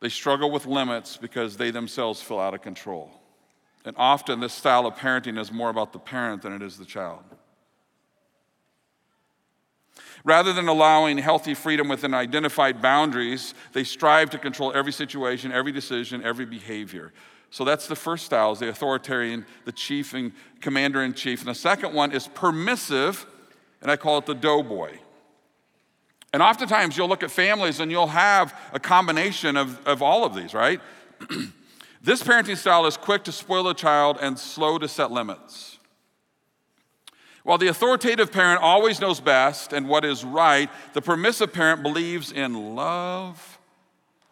They 0.00 0.10
struggle 0.10 0.50
with 0.50 0.66
limits 0.66 1.16
because 1.16 1.56
they 1.56 1.70
themselves 1.70 2.20
feel 2.20 2.38
out 2.38 2.54
of 2.54 2.62
control. 2.62 3.10
And 3.84 3.96
often, 3.98 4.40
this 4.40 4.52
style 4.52 4.86
of 4.86 4.94
parenting 4.94 5.38
is 5.38 5.50
more 5.50 5.70
about 5.70 5.92
the 5.92 5.98
parent 5.98 6.42
than 6.42 6.52
it 6.52 6.60
is 6.60 6.76
the 6.76 6.84
child. 6.84 7.22
Rather 10.24 10.52
than 10.52 10.68
allowing 10.68 11.18
healthy 11.18 11.54
freedom 11.54 11.88
within 11.88 12.12
identified 12.12 12.82
boundaries, 12.82 13.54
they 13.72 13.84
strive 13.84 14.30
to 14.30 14.38
control 14.38 14.72
every 14.74 14.92
situation, 14.92 15.50
every 15.50 15.72
decision, 15.72 16.22
every 16.22 16.44
behavior. 16.44 17.12
So 17.50 17.64
that's 17.64 17.86
the 17.86 17.96
first 17.96 18.26
style, 18.26 18.52
is 18.52 18.60
the 18.60 18.68
authoritarian, 18.68 19.44
the 19.64 19.72
chief 19.72 20.14
and 20.14 20.32
commander 20.60 21.02
in 21.02 21.14
chief. 21.14 21.40
And 21.40 21.48
the 21.48 21.54
second 21.54 21.94
one 21.94 22.12
is 22.12 22.28
permissive, 22.28 23.26
and 23.82 23.90
I 23.90 23.96
call 23.96 24.18
it 24.18 24.26
the 24.26 24.34
doughboy. 24.34 24.98
And 26.32 26.42
oftentimes 26.42 26.96
you'll 26.96 27.08
look 27.08 27.24
at 27.24 27.30
families 27.30 27.80
and 27.80 27.90
you'll 27.90 28.06
have 28.06 28.54
a 28.72 28.78
combination 28.78 29.56
of, 29.56 29.84
of 29.84 30.00
all 30.00 30.24
of 30.24 30.34
these, 30.34 30.54
right? 30.54 30.80
this 32.02 32.22
parenting 32.22 32.56
style 32.56 32.86
is 32.86 32.96
quick 32.96 33.24
to 33.24 33.32
spoil 33.32 33.66
a 33.68 33.74
child 33.74 34.16
and 34.20 34.38
slow 34.38 34.78
to 34.78 34.86
set 34.86 35.10
limits. 35.10 35.79
While 37.42 37.58
the 37.58 37.68
authoritative 37.68 38.30
parent 38.30 38.60
always 38.60 39.00
knows 39.00 39.20
best 39.20 39.72
and 39.72 39.88
what 39.88 40.04
is 40.04 40.24
right, 40.24 40.68
the 40.92 41.00
permissive 41.00 41.52
parent 41.52 41.82
believes 41.82 42.32
in 42.32 42.74
love, 42.74 43.58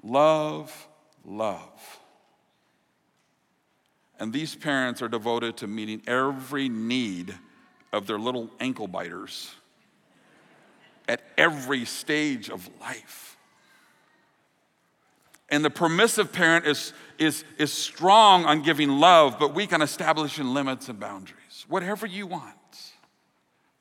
love, 0.03 0.89
love. 1.25 2.01
And 4.21 4.33
these 4.33 4.55
parents 4.55 5.01
are 5.01 5.09
devoted 5.09 5.57
to 5.59 5.67
meeting 5.67 6.03
every 6.07 6.69
need 6.69 7.35
of 7.93 8.07
their 8.07 8.19
little 8.19 8.51
ankle 8.61 8.89
biters 8.89 9.55
at 11.09 11.23
every 11.39 11.87
stage 11.87 12.51
of 12.51 12.69
life. 12.81 13.37
And 15.49 15.65
the 15.65 15.71
permissive 15.71 16.31
parent 16.31 16.67
is, 16.67 16.93
is, 17.17 17.43
is 17.57 17.73
strong 17.73 18.45
on 18.45 18.61
giving 18.61 18.91
love, 18.91 19.39
but 19.39 19.55
weak 19.55 19.73
on 19.73 19.81
establishing 19.81 20.53
limits 20.53 20.91
and 20.91 21.01
boundaries. 21.01 21.65
Whatever 21.69 22.07
you 22.07 22.27
want 22.27 22.58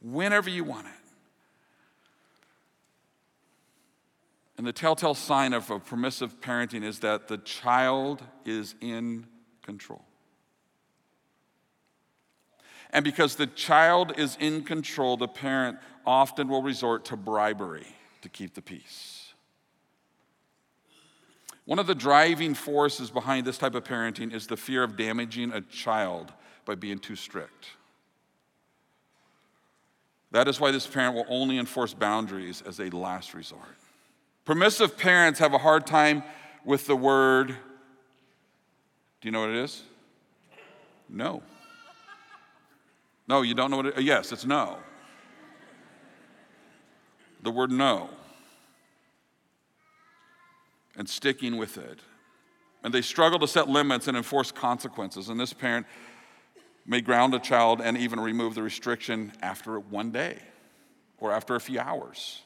whenever 0.02 0.50
you 0.50 0.64
want 0.64 0.88
it. 0.88 0.94
And 4.58 4.66
the 4.66 4.74
telltale 4.74 5.14
sign 5.14 5.54
of 5.54 5.70
a 5.70 5.80
permissive 5.80 6.42
parenting 6.42 6.84
is 6.84 7.00
that 7.00 7.28
the 7.28 7.38
child 7.38 8.24
is 8.44 8.74
in 8.82 9.28
control. 9.62 10.04
And 12.92 13.04
because 13.04 13.36
the 13.36 13.48
child 13.48 14.14
is 14.18 14.38
in 14.40 14.64
control, 14.64 15.18
the 15.18 15.28
parent 15.28 15.78
often 16.06 16.48
will 16.48 16.64
resort 16.64 17.06
to 17.06 17.18
bribery 17.18 17.86
to 18.22 18.30
keep 18.30 18.56
the 18.56 18.62
peace. 18.62 19.34
One 21.66 21.80
of 21.80 21.86
the 21.86 21.96
driving 21.96 22.54
forces 22.54 23.12
behind 23.12 23.46
this 23.46 23.58
type 23.58 23.76
of 23.76 23.84
parenting 23.84 24.34
is 24.34 24.48
the 24.48 24.56
fear 24.56 24.84
of 24.84 24.96
damaging 24.96 25.52
a 25.52 25.62
child 25.62 26.32
by 26.66 26.76
being 26.76 26.98
too 26.98 27.18
strict. 27.18 27.68
That 30.32 30.48
is 30.48 30.60
why 30.60 30.72
this 30.72 30.86
parent 30.86 31.16
will 31.16 31.26
only 31.30 31.58
enforce 31.58 31.94
boundaries 31.94 32.62
as 32.66 32.80
a 32.80 32.90
last 32.90 33.34
resort. 33.34 33.62
Permissive 34.46 34.98
parents 34.98 35.40
have 35.40 35.54
a 35.54 35.58
hard 35.58 35.86
time 35.86 36.24
with 36.66 36.88
the 36.88 36.96
word. 36.96 37.50
Do 37.50 39.28
you 39.28 39.32
know 39.32 39.42
what 39.42 39.50
it 39.50 39.56
is? 39.58 39.84
No. 41.10 41.42
No, 43.28 43.42
you 43.42 43.54
don't 43.54 43.72
know 43.72 43.78
what 43.78 43.88
it 43.88 43.98
is? 43.98 44.04
Yes, 44.04 44.32
it's 44.32 44.46
no. 44.46 44.78
The 47.44 47.52
word 47.52 47.72
no. 47.72 48.10
And 50.98 51.08
sticking 51.08 51.58
with 51.58 51.78
it. 51.78 52.00
And 52.84 52.94
they 52.94 53.02
struggle 53.02 53.40
to 53.40 53.48
set 53.48 53.68
limits 53.68 54.08
and 54.08 54.18
enforce 54.18 54.52
consequences. 54.52 55.30
And 55.30 55.40
this 55.40 55.54
parent 55.54 55.86
may 56.88 57.02
ground 57.02 57.36
a 57.36 57.40
child 57.40 57.82
and 57.82 57.98
even 57.98 58.20
remove 58.20 58.56
the 58.56 58.64
restriction 58.64 59.34
after 59.42 59.80
one 59.80 60.12
day 60.12 60.40
or 61.20 61.32
after 61.32 61.56
a 61.56 61.60
few 61.60 61.80
hours. 61.80 62.42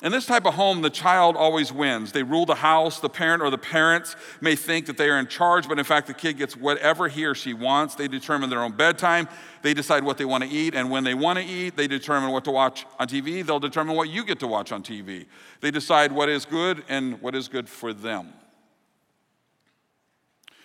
In 0.00 0.12
this 0.12 0.26
type 0.26 0.46
of 0.46 0.54
home, 0.54 0.80
the 0.80 0.90
child 0.90 1.34
always 1.34 1.72
wins. 1.72 2.12
They 2.12 2.22
rule 2.22 2.46
the 2.46 2.54
house. 2.54 3.00
The 3.00 3.08
parent 3.08 3.42
or 3.42 3.50
the 3.50 3.58
parents 3.58 4.14
may 4.40 4.54
think 4.54 4.86
that 4.86 4.96
they 4.96 5.08
are 5.08 5.18
in 5.18 5.26
charge, 5.26 5.68
but 5.68 5.76
in 5.76 5.84
fact, 5.84 6.06
the 6.06 6.14
kid 6.14 6.38
gets 6.38 6.56
whatever 6.56 7.08
he 7.08 7.24
or 7.24 7.34
she 7.34 7.52
wants. 7.52 7.96
They 7.96 8.06
determine 8.06 8.48
their 8.48 8.62
own 8.62 8.76
bedtime. 8.76 9.26
They 9.62 9.74
decide 9.74 10.04
what 10.04 10.16
they 10.16 10.24
want 10.24 10.44
to 10.44 10.50
eat. 10.50 10.76
And 10.76 10.88
when 10.88 11.02
they 11.02 11.14
want 11.14 11.40
to 11.40 11.44
eat, 11.44 11.76
they 11.76 11.88
determine 11.88 12.30
what 12.30 12.44
to 12.44 12.52
watch 12.52 12.86
on 13.00 13.08
TV. 13.08 13.44
They'll 13.44 13.58
determine 13.58 13.96
what 13.96 14.08
you 14.08 14.24
get 14.24 14.38
to 14.38 14.46
watch 14.46 14.70
on 14.70 14.84
TV. 14.84 15.26
They 15.62 15.72
decide 15.72 16.12
what 16.12 16.28
is 16.28 16.44
good 16.44 16.84
and 16.88 17.20
what 17.20 17.34
is 17.34 17.48
good 17.48 17.68
for 17.68 17.92
them. 17.92 18.32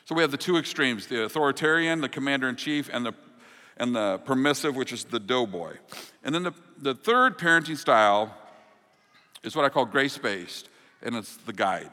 So 0.05 0.15
we 0.15 0.21
have 0.21 0.31
the 0.31 0.37
two 0.37 0.57
extremes 0.57 1.07
the 1.07 1.23
authoritarian, 1.23 2.01
the 2.01 2.09
commander 2.09 2.49
in 2.49 2.55
chief, 2.55 2.89
and 2.91 3.05
the, 3.05 3.13
and 3.77 3.95
the 3.95 4.19
permissive, 4.25 4.75
which 4.75 4.91
is 4.91 5.05
the 5.05 5.19
doughboy. 5.19 5.77
And 6.23 6.35
then 6.35 6.43
the, 6.43 6.53
the 6.77 6.93
third 6.93 7.37
parenting 7.37 7.77
style 7.77 8.35
is 9.43 9.55
what 9.55 9.65
I 9.65 9.69
call 9.69 9.85
grace 9.85 10.17
based, 10.17 10.69
and 11.01 11.15
it's 11.15 11.37
the 11.37 11.53
guide. 11.53 11.91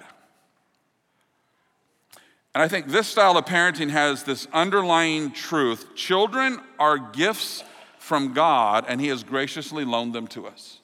And 2.55 2.62
I 2.62 2.68
think 2.68 2.88
this 2.88 3.07
style 3.07 3.37
of 3.37 3.44
parenting 3.44 3.90
has 3.90 4.25
this 4.25 4.49
underlying 4.53 5.31
truth 5.31 5.94
children 5.94 6.61
are 6.81 6.99
gifts 6.99 7.62
from 7.99 8.33
God, 8.33 8.85
and 8.88 9.01
He 9.01 9.09
has 9.09 9.23
graciously 9.23 9.85
loaned 9.85 10.14
them 10.14 10.27
to 10.29 10.46
us 10.46 10.81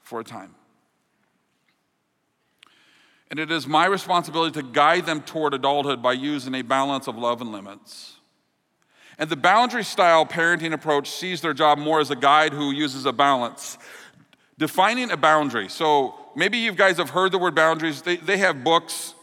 for 0.00 0.20
a 0.20 0.24
time. 0.24 0.54
And 3.32 3.40
it 3.40 3.50
is 3.50 3.66
my 3.66 3.86
responsibility 3.86 4.60
to 4.60 4.62
guide 4.62 5.06
them 5.06 5.22
toward 5.22 5.54
adulthood 5.54 6.02
by 6.02 6.12
using 6.12 6.54
a 6.54 6.60
balance 6.60 7.08
of 7.08 7.16
love 7.16 7.40
and 7.40 7.50
limits. 7.50 8.16
And 9.16 9.30
the 9.30 9.36
boundary 9.36 9.84
style 9.84 10.26
parenting 10.26 10.74
approach 10.74 11.08
sees 11.08 11.40
their 11.40 11.54
job 11.54 11.78
more 11.78 11.98
as 11.98 12.10
a 12.10 12.14
guide 12.14 12.52
who 12.52 12.72
uses 12.72 13.06
a 13.06 13.12
balance. 13.12 13.78
Defining 14.58 15.10
a 15.10 15.16
boundary. 15.16 15.70
So 15.70 16.14
maybe 16.36 16.58
you 16.58 16.72
guys 16.72 16.98
have 16.98 17.08
heard 17.08 17.32
the 17.32 17.38
word 17.38 17.54
boundaries. 17.54 18.02
They, 18.02 18.16
they 18.16 18.36
have 18.36 18.62
books 18.62 19.14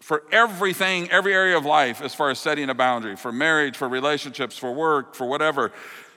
for 0.00 0.24
everything, 0.32 1.08
every 1.12 1.32
area 1.32 1.56
of 1.56 1.64
life 1.64 2.02
as 2.02 2.16
far 2.16 2.30
as 2.30 2.40
setting 2.40 2.68
a 2.68 2.74
boundary 2.74 3.14
for 3.14 3.30
marriage, 3.30 3.76
for 3.76 3.88
relationships, 3.88 4.58
for 4.58 4.72
work, 4.72 5.14
for 5.14 5.28
whatever, 5.28 5.70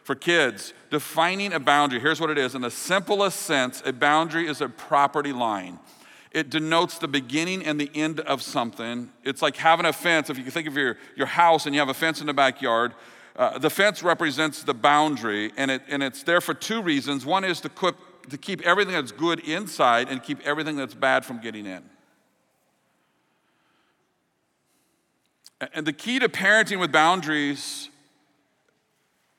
for 0.04 0.16
kids. 0.16 0.74
Defining 0.90 1.54
a 1.54 1.60
boundary. 1.60 2.00
Here's 2.00 2.20
what 2.20 2.32
it 2.32 2.40
is 2.40 2.56
in 2.56 2.62
the 2.62 2.72
simplest 2.72 3.42
sense, 3.42 3.84
a 3.86 3.94
boundary 3.94 4.48
is 4.48 4.62
a 4.62 4.68
property 4.68 5.32
line 5.32 5.78
it 6.36 6.50
denotes 6.50 6.98
the 6.98 7.08
beginning 7.08 7.66
and 7.66 7.80
the 7.80 7.90
end 7.96 8.20
of 8.20 8.42
something. 8.42 9.10
It's 9.24 9.42
like 9.42 9.56
having 9.56 9.86
a 9.86 9.94
fence. 9.94 10.30
If 10.30 10.38
you 10.38 10.52
think 10.52 10.68
of 10.68 10.76
your, 10.76 10.98
your 11.16 11.28
house 11.28 11.66
and 11.66 11.74
you 11.74 11.80
have 11.80 11.88
a 11.88 11.94
fence 11.94 12.20
in 12.20 12.28
the 12.28 12.34
backyard, 12.34 12.94
uh, 13.38 13.58
the 13.58 13.70
fence 13.70 14.04
represents 14.04 14.62
the 14.62 14.74
boundary, 14.74 15.54
and, 15.56 15.72
it, 15.72 15.82
and 15.88 16.04
it's 16.04 16.24
there 16.24 16.42
for 16.42 16.54
two 16.54 16.82
reasons. 16.82 17.26
One 17.26 17.46
is 17.46 17.62
to, 17.62 17.70
keep, 17.70 17.96
to 18.30 18.38
keep 18.38 18.62
everything 18.64 18.96
that's 18.96 19.14
good 19.14 19.40
inside 19.48 20.10
and 20.10 20.22
keep 20.22 20.46
everything 20.46 20.76
that's 20.76 20.94
bad 20.94 21.24
from 21.24 21.40
getting 21.40 21.66
in. 21.66 21.84
And 25.74 25.88
the 25.88 25.94
key 25.94 26.20
to 26.20 26.28
parenting 26.28 26.82
with 26.82 26.92
boundaries, 26.92 27.90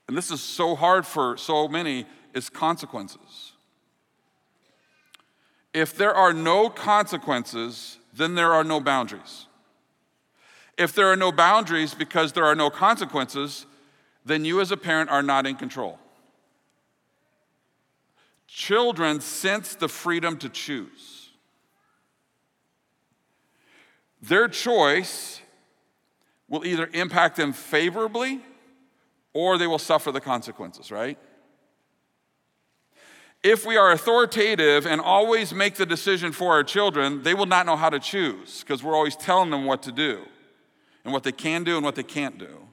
and 0.09 0.17
this 0.17 0.31
is 0.31 0.41
so 0.41 0.75
hard 0.75 1.05
for 1.05 1.37
so 1.37 1.69
many, 1.69 2.07
is 2.33 2.49
consequences. 2.49 3.21
If 5.77 5.95
there 5.95 6.15
are 6.15 6.33
no 6.33 6.71
consequences, 6.71 7.99
then 8.11 8.35
there 8.35 8.55
are 8.55 8.65
no 8.65 8.81
boundaries. 8.81 9.45
If 10.79 10.95
there 10.95 11.09
are 11.09 11.17
no 11.17 11.31
boundaries 11.31 11.93
because 11.93 12.33
there 12.33 12.47
are 12.47 12.55
no 12.55 12.71
consequences, 12.71 13.67
then 14.25 14.47
you 14.47 14.63
as 14.63 14.73
a 14.73 14.79
parent 14.79 15.11
are 15.11 15.23
not 15.23 15.47
in 15.47 15.55
control. 15.55 15.99
Children 18.47 19.21
sense 19.21 19.75
the 19.75 19.87
freedom 19.87 20.39
to 20.39 20.49
choose. 20.49 21.29
Their 24.23 24.49
choice 24.49 25.43
will 26.49 26.65
either 26.65 26.89
impact 26.95 27.37
them 27.37 27.53
favorably 27.53 28.41
or 29.35 29.59
they 29.59 29.67
will 29.67 29.79
suffer 29.79 30.11
the 30.11 30.23
consequences, 30.23 30.91
right? 30.91 31.19
If 33.47 33.65
we 33.65 33.77
are 33.77 33.93
authoritative 33.93 34.89
and 34.89 35.01
always 35.01 35.55
make 35.55 35.77
the 35.77 35.87
decision 35.87 36.33
for 36.33 36.51
our 36.51 36.65
children, 36.65 37.23
they 37.23 37.33
will 37.33 37.47
not 37.47 37.65
know 37.65 37.77
how 37.77 37.89
to 37.89 38.01
choose 38.01 38.65
because 38.65 38.83
we're 38.83 38.97
always 38.97 39.15
telling 39.15 39.51
them 39.51 39.67
what 39.67 39.85
to 39.85 39.93
do 39.93 40.23
and 41.05 41.13
what 41.13 41.23
they 41.23 41.31
can 41.31 41.63
do 41.63 41.77
and 41.77 41.85
what 41.85 41.95
they 41.95 42.03
can't 42.03 42.39
do. 42.39 42.67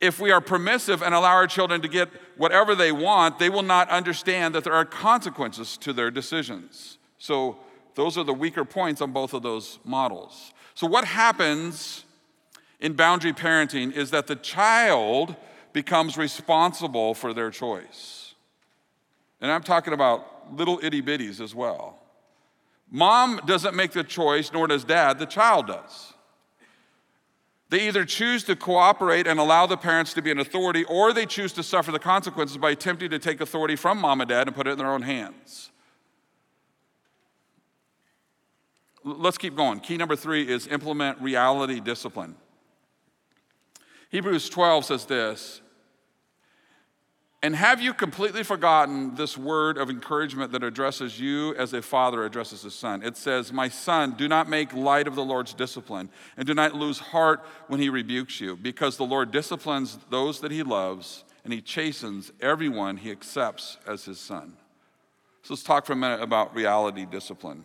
If 0.00 0.18
we 0.18 0.32
are 0.32 0.40
permissive 0.40 1.00
and 1.00 1.14
allow 1.14 1.34
our 1.34 1.46
children 1.46 1.80
to 1.82 1.86
get 1.86 2.08
whatever 2.36 2.74
they 2.74 2.90
want, 2.90 3.38
they 3.38 3.48
will 3.48 3.62
not 3.62 3.88
understand 3.88 4.52
that 4.56 4.64
there 4.64 4.72
are 4.72 4.84
consequences 4.84 5.76
to 5.76 5.92
their 5.92 6.10
decisions. 6.10 6.98
So, 7.18 7.58
those 7.94 8.18
are 8.18 8.24
the 8.24 8.34
weaker 8.34 8.64
points 8.64 9.00
on 9.00 9.12
both 9.12 9.32
of 9.32 9.44
those 9.44 9.78
models. 9.84 10.52
So, 10.74 10.88
what 10.88 11.04
happens 11.04 12.04
in 12.80 12.94
boundary 12.94 13.32
parenting 13.32 13.92
is 13.92 14.10
that 14.10 14.26
the 14.26 14.34
child 14.34 15.36
becomes 15.72 16.18
responsible 16.18 17.14
for 17.14 17.32
their 17.32 17.52
choice. 17.52 18.21
And 19.42 19.50
I'm 19.50 19.62
talking 19.62 19.92
about 19.92 20.56
little 20.56 20.80
itty 20.82 21.02
bitties 21.02 21.40
as 21.40 21.54
well. 21.54 21.98
Mom 22.90 23.40
doesn't 23.44 23.74
make 23.74 23.90
the 23.90 24.04
choice, 24.04 24.52
nor 24.52 24.68
does 24.68 24.84
dad, 24.84 25.18
the 25.18 25.26
child 25.26 25.66
does. 25.66 26.14
They 27.68 27.88
either 27.88 28.04
choose 28.04 28.44
to 28.44 28.54
cooperate 28.54 29.26
and 29.26 29.40
allow 29.40 29.66
the 29.66 29.78
parents 29.78 30.12
to 30.14 30.22
be 30.22 30.30
an 30.30 30.38
authority, 30.38 30.84
or 30.84 31.12
they 31.12 31.26
choose 31.26 31.54
to 31.54 31.62
suffer 31.62 31.90
the 31.90 31.98
consequences 31.98 32.58
by 32.58 32.70
attempting 32.70 33.10
to 33.10 33.18
take 33.18 33.40
authority 33.40 33.76
from 33.76 33.98
mom 33.98 34.20
and 34.20 34.28
dad 34.28 34.46
and 34.46 34.54
put 34.54 34.66
it 34.66 34.72
in 34.72 34.78
their 34.78 34.92
own 34.92 35.02
hands. 35.02 35.70
Let's 39.02 39.38
keep 39.38 39.56
going. 39.56 39.80
Key 39.80 39.96
number 39.96 40.14
three 40.14 40.46
is 40.46 40.66
implement 40.68 41.20
reality 41.20 41.80
discipline. 41.80 42.36
Hebrews 44.10 44.50
12 44.50 44.84
says 44.84 45.06
this 45.06 45.62
and 47.44 47.56
have 47.56 47.80
you 47.80 47.92
completely 47.92 48.44
forgotten 48.44 49.16
this 49.16 49.36
word 49.36 49.76
of 49.76 49.90
encouragement 49.90 50.52
that 50.52 50.62
addresses 50.62 51.18
you 51.18 51.56
as 51.56 51.72
a 51.72 51.82
father 51.82 52.24
addresses 52.24 52.62
his 52.62 52.74
son? 52.74 53.02
It 53.02 53.16
says, 53.16 53.52
My 53.52 53.68
son, 53.68 54.12
do 54.12 54.28
not 54.28 54.48
make 54.48 54.72
light 54.72 55.08
of 55.08 55.16
the 55.16 55.24
Lord's 55.24 55.52
discipline, 55.52 56.08
and 56.36 56.46
do 56.46 56.54
not 56.54 56.76
lose 56.76 57.00
heart 57.00 57.44
when 57.66 57.80
he 57.80 57.88
rebukes 57.88 58.40
you, 58.40 58.54
because 58.54 58.96
the 58.96 59.04
Lord 59.04 59.32
disciplines 59.32 59.98
those 60.08 60.38
that 60.40 60.52
he 60.52 60.62
loves, 60.62 61.24
and 61.42 61.52
he 61.52 61.60
chastens 61.60 62.30
everyone 62.40 62.98
he 62.98 63.10
accepts 63.10 63.76
as 63.88 64.04
his 64.04 64.20
son. 64.20 64.52
So 65.42 65.54
let's 65.54 65.64
talk 65.64 65.84
for 65.84 65.94
a 65.94 65.96
minute 65.96 66.22
about 66.22 66.54
reality 66.54 67.04
discipline. 67.04 67.64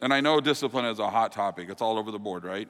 And 0.00 0.12
I 0.12 0.20
know 0.20 0.40
discipline 0.40 0.86
is 0.86 0.98
a 0.98 1.08
hot 1.08 1.30
topic, 1.30 1.68
it's 1.70 1.80
all 1.80 1.96
over 1.96 2.10
the 2.10 2.18
board, 2.18 2.42
right? 2.42 2.68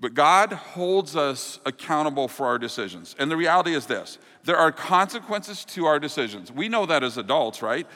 But 0.00 0.14
God 0.14 0.52
holds 0.52 1.14
us 1.14 1.60
accountable 1.66 2.26
for 2.26 2.46
our 2.46 2.58
decisions. 2.58 3.14
And 3.18 3.30
the 3.30 3.36
reality 3.36 3.74
is 3.74 3.86
this 3.86 4.18
there 4.44 4.56
are 4.56 4.72
consequences 4.72 5.64
to 5.66 5.84
our 5.84 5.98
decisions. 5.98 6.50
We 6.50 6.68
know 6.68 6.86
that 6.86 7.04
as 7.04 7.18
adults, 7.18 7.60
right? 7.60 7.86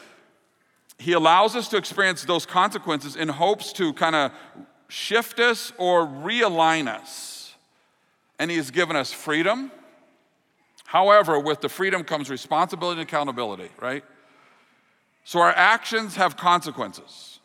He 0.99 1.13
allows 1.13 1.57
us 1.57 1.69
to 1.69 1.77
experience 1.77 2.23
those 2.25 2.47
consequences 2.47 3.17
in 3.17 3.29
hopes 3.29 3.73
to 3.75 3.93
kind 3.95 4.15
of 4.15 4.33
shift 4.89 5.41
us 5.41 5.73
or 5.79 6.07
realign 6.07 6.87
us. 6.87 7.55
And 8.39 8.51
He 8.51 8.59
has 8.59 8.71
given 8.71 8.95
us 8.97 9.11
freedom. 9.11 9.73
However, 10.85 11.41
with 11.41 11.63
the 11.63 11.69
freedom 11.69 12.05
comes 12.05 12.29
responsibility 12.29 13.01
and 13.01 13.09
accountability, 13.09 13.71
right? 13.81 14.05
So 15.25 15.41
our 15.41 15.51
actions 15.51 16.17
have 16.17 16.37
consequences. 16.37 17.41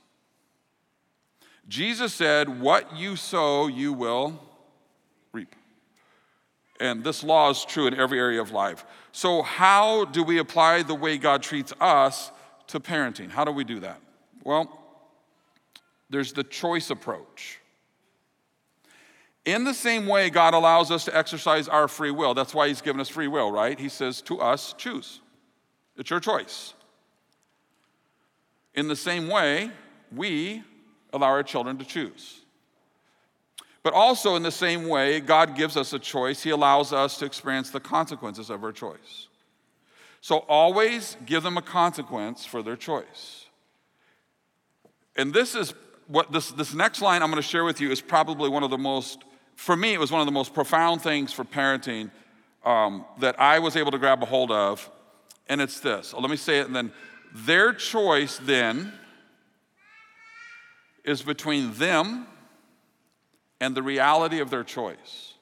Jesus 1.70 2.14
said, 2.14 2.60
What 2.60 2.98
you 2.98 3.16
sow, 3.16 3.68
you 3.68 3.94
will. 3.94 4.49
And 6.80 7.04
this 7.04 7.24
law 7.24 7.50
is 7.50 7.66
true 7.66 7.88
in 7.88 7.94
every 7.94 8.20
area 8.20 8.42
of 8.42 8.52
life. 8.52 8.86
So, 9.12 9.42
how 9.42 10.06
do 10.06 10.24
we 10.24 10.38
apply 10.38 10.84
the 10.84 10.96
way 10.96 11.18
God 11.18 11.44
treats 11.44 11.74
us 11.82 12.32
to 12.68 12.80
parenting? 12.80 13.30
How 13.30 13.44
do 13.44 13.52
we 13.52 13.64
do 13.64 13.82
that? 13.82 14.00
Well, 14.44 14.80
there's 16.10 16.34
the 16.34 16.44
choice 16.44 16.90
approach. 16.90 17.60
In 19.46 19.64
the 19.64 19.74
same 19.74 20.06
way, 20.06 20.30
God 20.30 20.54
allows 20.54 20.92
us 20.92 21.06
to 21.06 21.18
exercise 21.18 21.68
our 21.68 21.88
free 21.88 22.12
will. 22.12 22.34
That's 22.34 22.54
why 22.54 22.68
He's 22.68 22.82
given 22.82 23.02
us 23.02 23.10
free 23.10 23.28
will, 23.28 23.52
right? 23.52 23.80
He 23.80 23.90
says 23.90 24.22
to 24.24 24.40
us, 24.40 24.74
choose. 24.78 25.22
It's 25.98 26.10
your 26.10 26.20
choice. 26.20 26.74
In 28.76 28.88
the 28.88 28.96
same 28.96 29.28
way, 29.28 29.72
we 30.16 30.64
allow 31.12 31.28
our 31.28 31.44
children 31.44 31.78
to 31.78 31.86
choose. 31.86 32.39
But 33.82 33.94
also, 33.94 34.36
in 34.36 34.44
the 34.44 34.52
same 34.52 34.88
way, 34.88 35.20
God 35.22 35.56
gives 35.56 35.78
us 35.78 35.94
a 35.94 36.00
choice. 36.00 36.44
He 36.44 36.50
allows 36.50 36.92
us 36.92 37.18
to 37.20 37.26
experience 37.26 37.70
the 37.70 37.80
consequences 37.80 38.50
of 38.50 38.64
our 38.64 38.74
choice. 38.74 39.28
So 40.22 40.40
always 40.50 41.16
give 41.26 41.44
them 41.44 41.58
a 41.58 41.62
consequence 41.62 42.46
for 42.46 42.62
their 42.62 42.76
choice. 42.76 43.46
And 45.16 45.34
this 45.34 45.56
is 45.56 45.74
what 46.08 46.32
this, 46.32 46.52
this 46.52 46.74
next 46.74 47.02
line 47.02 47.24
I'm 47.24 47.30
going 47.30 47.42
to 47.42 47.48
share 47.48 47.64
with 47.64 47.80
you 47.80 47.92
is 47.92 48.02
probably 48.02 48.50
one 48.50 48.64
of 48.64 48.70
the 48.70 48.78
most, 48.78 49.24
for 49.56 49.76
me, 49.76 49.94
it 49.94 50.00
was 50.00 50.12
one 50.12 50.20
of 50.20 50.28
the 50.28 50.32
most 50.32 50.54
profound 50.54 51.02
things 51.02 51.32
for 51.32 51.46
parenting 51.46 52.12
um, 52.66 53.06
that 53.20 53.40
I 53.40 53.60
was 53.60 53.76
able 53.76 53.92
to 53.92 53.98
grab 53.98 54.22
a 54.22 54.26
hold 54.26 54.52
of. 54.52 54.90
And 55.48 55.62
it's 55.62 55.80
this. 55.80 56.14
let 56.14 56.30
me 56.30 56.36
say 56.38 56.60
it 56.60 56.68
and 56.68 56.76
then. 56.76 56.92
Their 57.34 57.74
choice 57.74 58.40
then 58.42 58.92
is 61.04 61.22
between 61.22 61.74
them 61.76 62.28
and 63.60 63.76
the 63.76 63.84
reality 63.84 64.40
of 64.40 64.50
their 64.50 64.64
choice. 64.64 65.34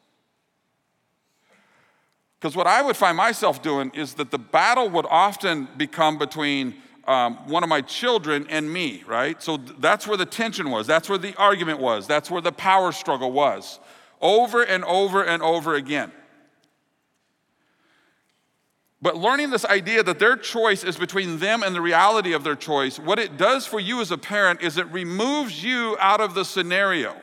Because 2.40 2.56
what 2.56 2.68
I 2.68 2.82
would 2.82 2.96
find 2.96 3.18
myself 3.18 3.62
doing 3.62 3.92
is 3.96 4.14
that 4.16 4.32
the 4.32 4.38
battle 4.38 4.90
would 4.90 5.08
often 5.10 5.68
become 5.78 6.18
between 6.18 6.76
um, 7.08 7.36
one 7.48 7.64
of 7.64 7.70
my 7.70 7.82
children 7.82 8.46
and 8.50 8.72
me, 8.72 9.04
right? 9.08 9.42
So 9.42 9.58
that's 9.58 10.06
where 10.06 10.18
the 10.18 10.26
tension 10.26 10.70
was. 10.70 10.86
That's 10.86 11.10
where 11.10 11.18
the 11.18 11.36
argument 11.36 11.80
was. 11.80 12.06
That's 12.06 12.30
where 12.30 12.42
the 12.42 12.52
power 12.52 12.92
struggle 12.92 13.32
was. 13.32 13.80
Over 14.22 14.62
and 14.62 14.84
over 14.84 15.24
and 15.24 15.42
over 15.42 15.76
again. 15.76 16.12
But 19.02 19.16
learning 19.16 19.52
this 19.52 19.64
idea 19.64 20.04
that 20.04 20.20
their 20.20 20.36
choice 20.36 20.84
is 20.84 20.98
between 20.98 21.40
them 21.40 21.64
and 21.64 21.74
the 21.74 21.82
reality 21.82 22.34
of 22.34 22.44
their 22.44 22.56
choice, 22.56 23.00
what 23.00 23.20
it 23.20 23.38
does 23.38 23.66
for 23.66 23.80
you 23.80 24.02
as 24.02 24.12
a 24.12 24.18
parent 24.18 24.62
is 24.62 24.78
it 24.78 24.88
removes 24.92 25.64
you 25.64 25.96
out 26.00 26.20
of 26.20 26.34
the 26.34 26.44
scenario. 26.44 27.16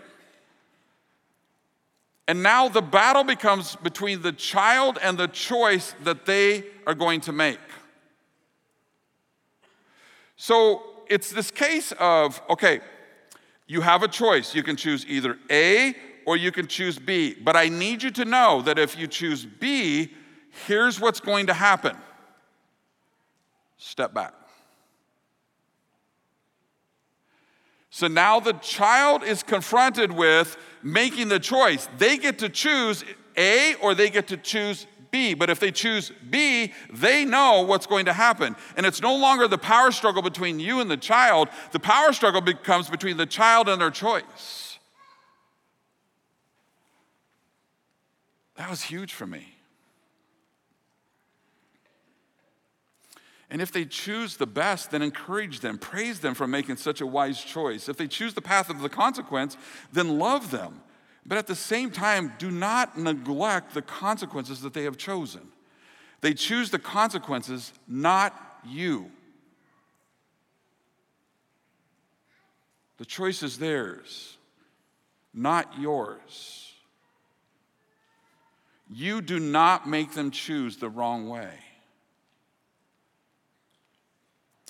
And 2.26 2.42
now 2.42 2.68
the 2.68 2.82
battle 2.82 3.24
becomes 3.24 3.76
between 3.76 4.22
the 4.22 4.32
child 4.32 4.98
and 5.02 5.18
the 5.18 5.28
choice 5.28 5.94
that 6.04 6.24
they 6.24 6.64
are 6.86 6.94
going 6.94 7.20
to 7.22 7.32
make. 7.32 7.58
So 10.36 10.82
it's 11.08 11.30
this 11.30 11.50
case 11.50 11.92
of 11.98 12.40
okay, 12.48 12.80
you 13.66 13.82
have 13.82 14.02
a 14.02 14.08
choice. 14.08 14.54
You 14.54 14.62
can 14.62 14.76
choose 14.76 15.06
either 15.06 15.38
A 15.50 15.94
or 16.26 16.36
you 16.36 16.50
can 16.50 16.66
choose 16.66 16.98
B. 16.98 17.34
But 17.34 17.56
I 17.56 17.68
need 17.68 18.02
you 18.02 18.10
to 18.12 18.24
know 18.24 18.62
that 18.62 18.78
if 18.78 18.98
you 18.98 19.06
choose 19.06 19.44
B, 19.44 20.12
here's 20.66 21.00
what's 21.00 21.20
going 21.20 21.46
to 21.46 21.54
happen 21.54 21.96
step 23.76 24.14
back. 24.14 24.32
So 27.94 28.08
now 28.08 28.40
the 28.40 28.54
child 28.54 29.22
is 29.22 29.44
confronted 29.44 30.10
with 30.10 30.56
making 30.82 31.28
the 31.28 31.38
choice. 31.38 31.88
They 31.96 32.16
get 32.16 32.40
to 32.40 32.48
choose 32.48 33.04
A 33.36 33.74
or 33.76 33.94
they 33.94 34.10
get 34.10 34.26
to 34.28 34.36
choose 34.36 34.88
B. 35.12 35.34
But 35.34 35.48
if 35.48 35.60
they 35.60 35.70
choose 35.70 36.10
B, 36.28 36.72
they 36.92 37.24
know 37.24 37.60
what's 37.60 37.86
going 37.86 38.06
to 38.06 38.12
happen. 38.12 38.56
And 38.76 38.84
it's 38.84 39.00
no 39.00 39.14
longer 39.14 39.46
the 39.46 39.58
power 39.58 39.92
struggle 39.92 40.22
between 40.22 40.58
you 40.58 40.80
and 40.80 40.90
the 40.90 40.96
child, 40.96 41.50
the 41.70 41.78
power 41.78 42.12
struggle 42.12 42.40
becomes 42.40 42.90
between 42.90 43.16
the 43.16 43.26
child 43.26 43.68
and 43.68 43.80
their 43.80 43.92
choice. 43.92 44.80
That 48.56 48.68
was 48.68 48.82
huge 48.82 49.12
for 49.12 49.24
me. 49.24 49.53
And 53.54 53.62
if 53.62 53.70
they 53.70 53.84
choose 53.84 54.36
the 54.36 54.48
best, 54.48 54.90
then 54.90 55.00
encourage 55.00 55.60
them, 55.60 55.78
praise 55.78 56.18
them 56.18 56.34
for 56.34 56.44
making 56.44 56.74
such 56.74 57.00
a 57.00 57.06
wise 57.06 57.40
choice. 57.40 57.88
If 57.88 57.96
they 57.96 58.08
choose 58.08 58.34
the 58.34 58.42
path 58.42 58.68
of 58.68 58.80
the 58.80 58.88
consequence, 58.88 59.56
then 59.92 60.18
love 60.18 60.50
them. 60.50 60.80
But 61.24 61.38
at 61.38 61.46
the 61.46 61.54
same 61.54 61.92
time, 61.92 62.32
do 62.36 62.50
not 62.50 62.98
neglect 62.98 63.72
the 63.72 63.80
consequences 63.80 64.62
that 64.62 64.74
they 64.74 64.82
have 64.82 64.96
chosen. 64.96 65.42
They 66.20 66.34
choose 66.34 66.70
the 66.70 66.80
consequences, 66.80 67.72
not 67.86 68.34
you. 68.66 69.12
The 72.96 73.04
choice 73.04 73.44
is 73.44 73.58
theirs, 73.58 74.36
not 75.32 75.78
yours. 75.78 76.72
You 78.92 79.20
do 79.20 79.38
not 79.38 79.88
make 79.88 80.14
them 80.14 80.32
choose 80.32 80.76
the 80.76 80.88
wrong 80.88 81.28
way. 81.28 81.52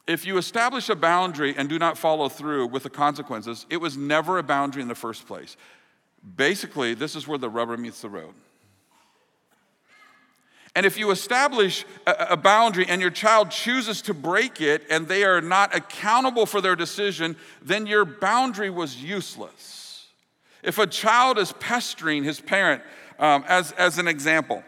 If 0.07 0.27
you 0.27 0.37
establish 0.37 0.89
a 0.91 0.95
boundary 0.95 1.55
and 1.57 1.69
do 1.69 1.79
not 1.79 1.97
follow 1.97 2.29
through 2.29 2.67
with 2.67 2.83
the 2.83 2.91
consequences, 2.91 3.65
it 3.71 3.79
was 3.79 3.97
never 3.97 4.39
a 4.39 4.43
boundary 4.43 4.83
in 4.83 4.89
the 4.89 4.95
first 4.95 5.27
place. 5.27 5.57
Basically, 6.37 6.95
this 6.95 7.17
is 7.17 7.27
where 7.27 7.39
the 7.39 7.49
rubber 7.49 7.77
meets 7.77 8.03
the 8.03 8.09
road. 8.09 8.35
And 10.77 10.85
if 10.85 10.99
you 10.99 11.13
establish 11.13 11.87
a, 12.07 12.37
boundary 12.37 12.85
and 12.89 13.01
your 13.01 13.11
child 13.11 13.53
chooses 13.53 14.03
to 14.03 14.15
break 14.15 14.61
it 14.61 14.83
and 14.91 15.07
they 15.07 15.23
are 15.23 15.41
not 15.41 15.75
accountable 15.75 16.47
for 16.47 16.61
their 16.61 16.75
decision, 16.75 17.37
then 17.63 17.87
your 17.87 18.05
boundary 18.05 18.71
was 18.71 19.01
useless. 19.01 20.09
If 20.65 20.79
a 20.79 20.87
child 20.87 21.39
is 21.39 21.53
pestering 21.53 22.25
his 22.25 22.41
parent, 22.41 22.83
um, 23.21 23.45
as, 23.47 23.71
as 23.73 23.99
an 23.99 24.09
example, 24.09 24.65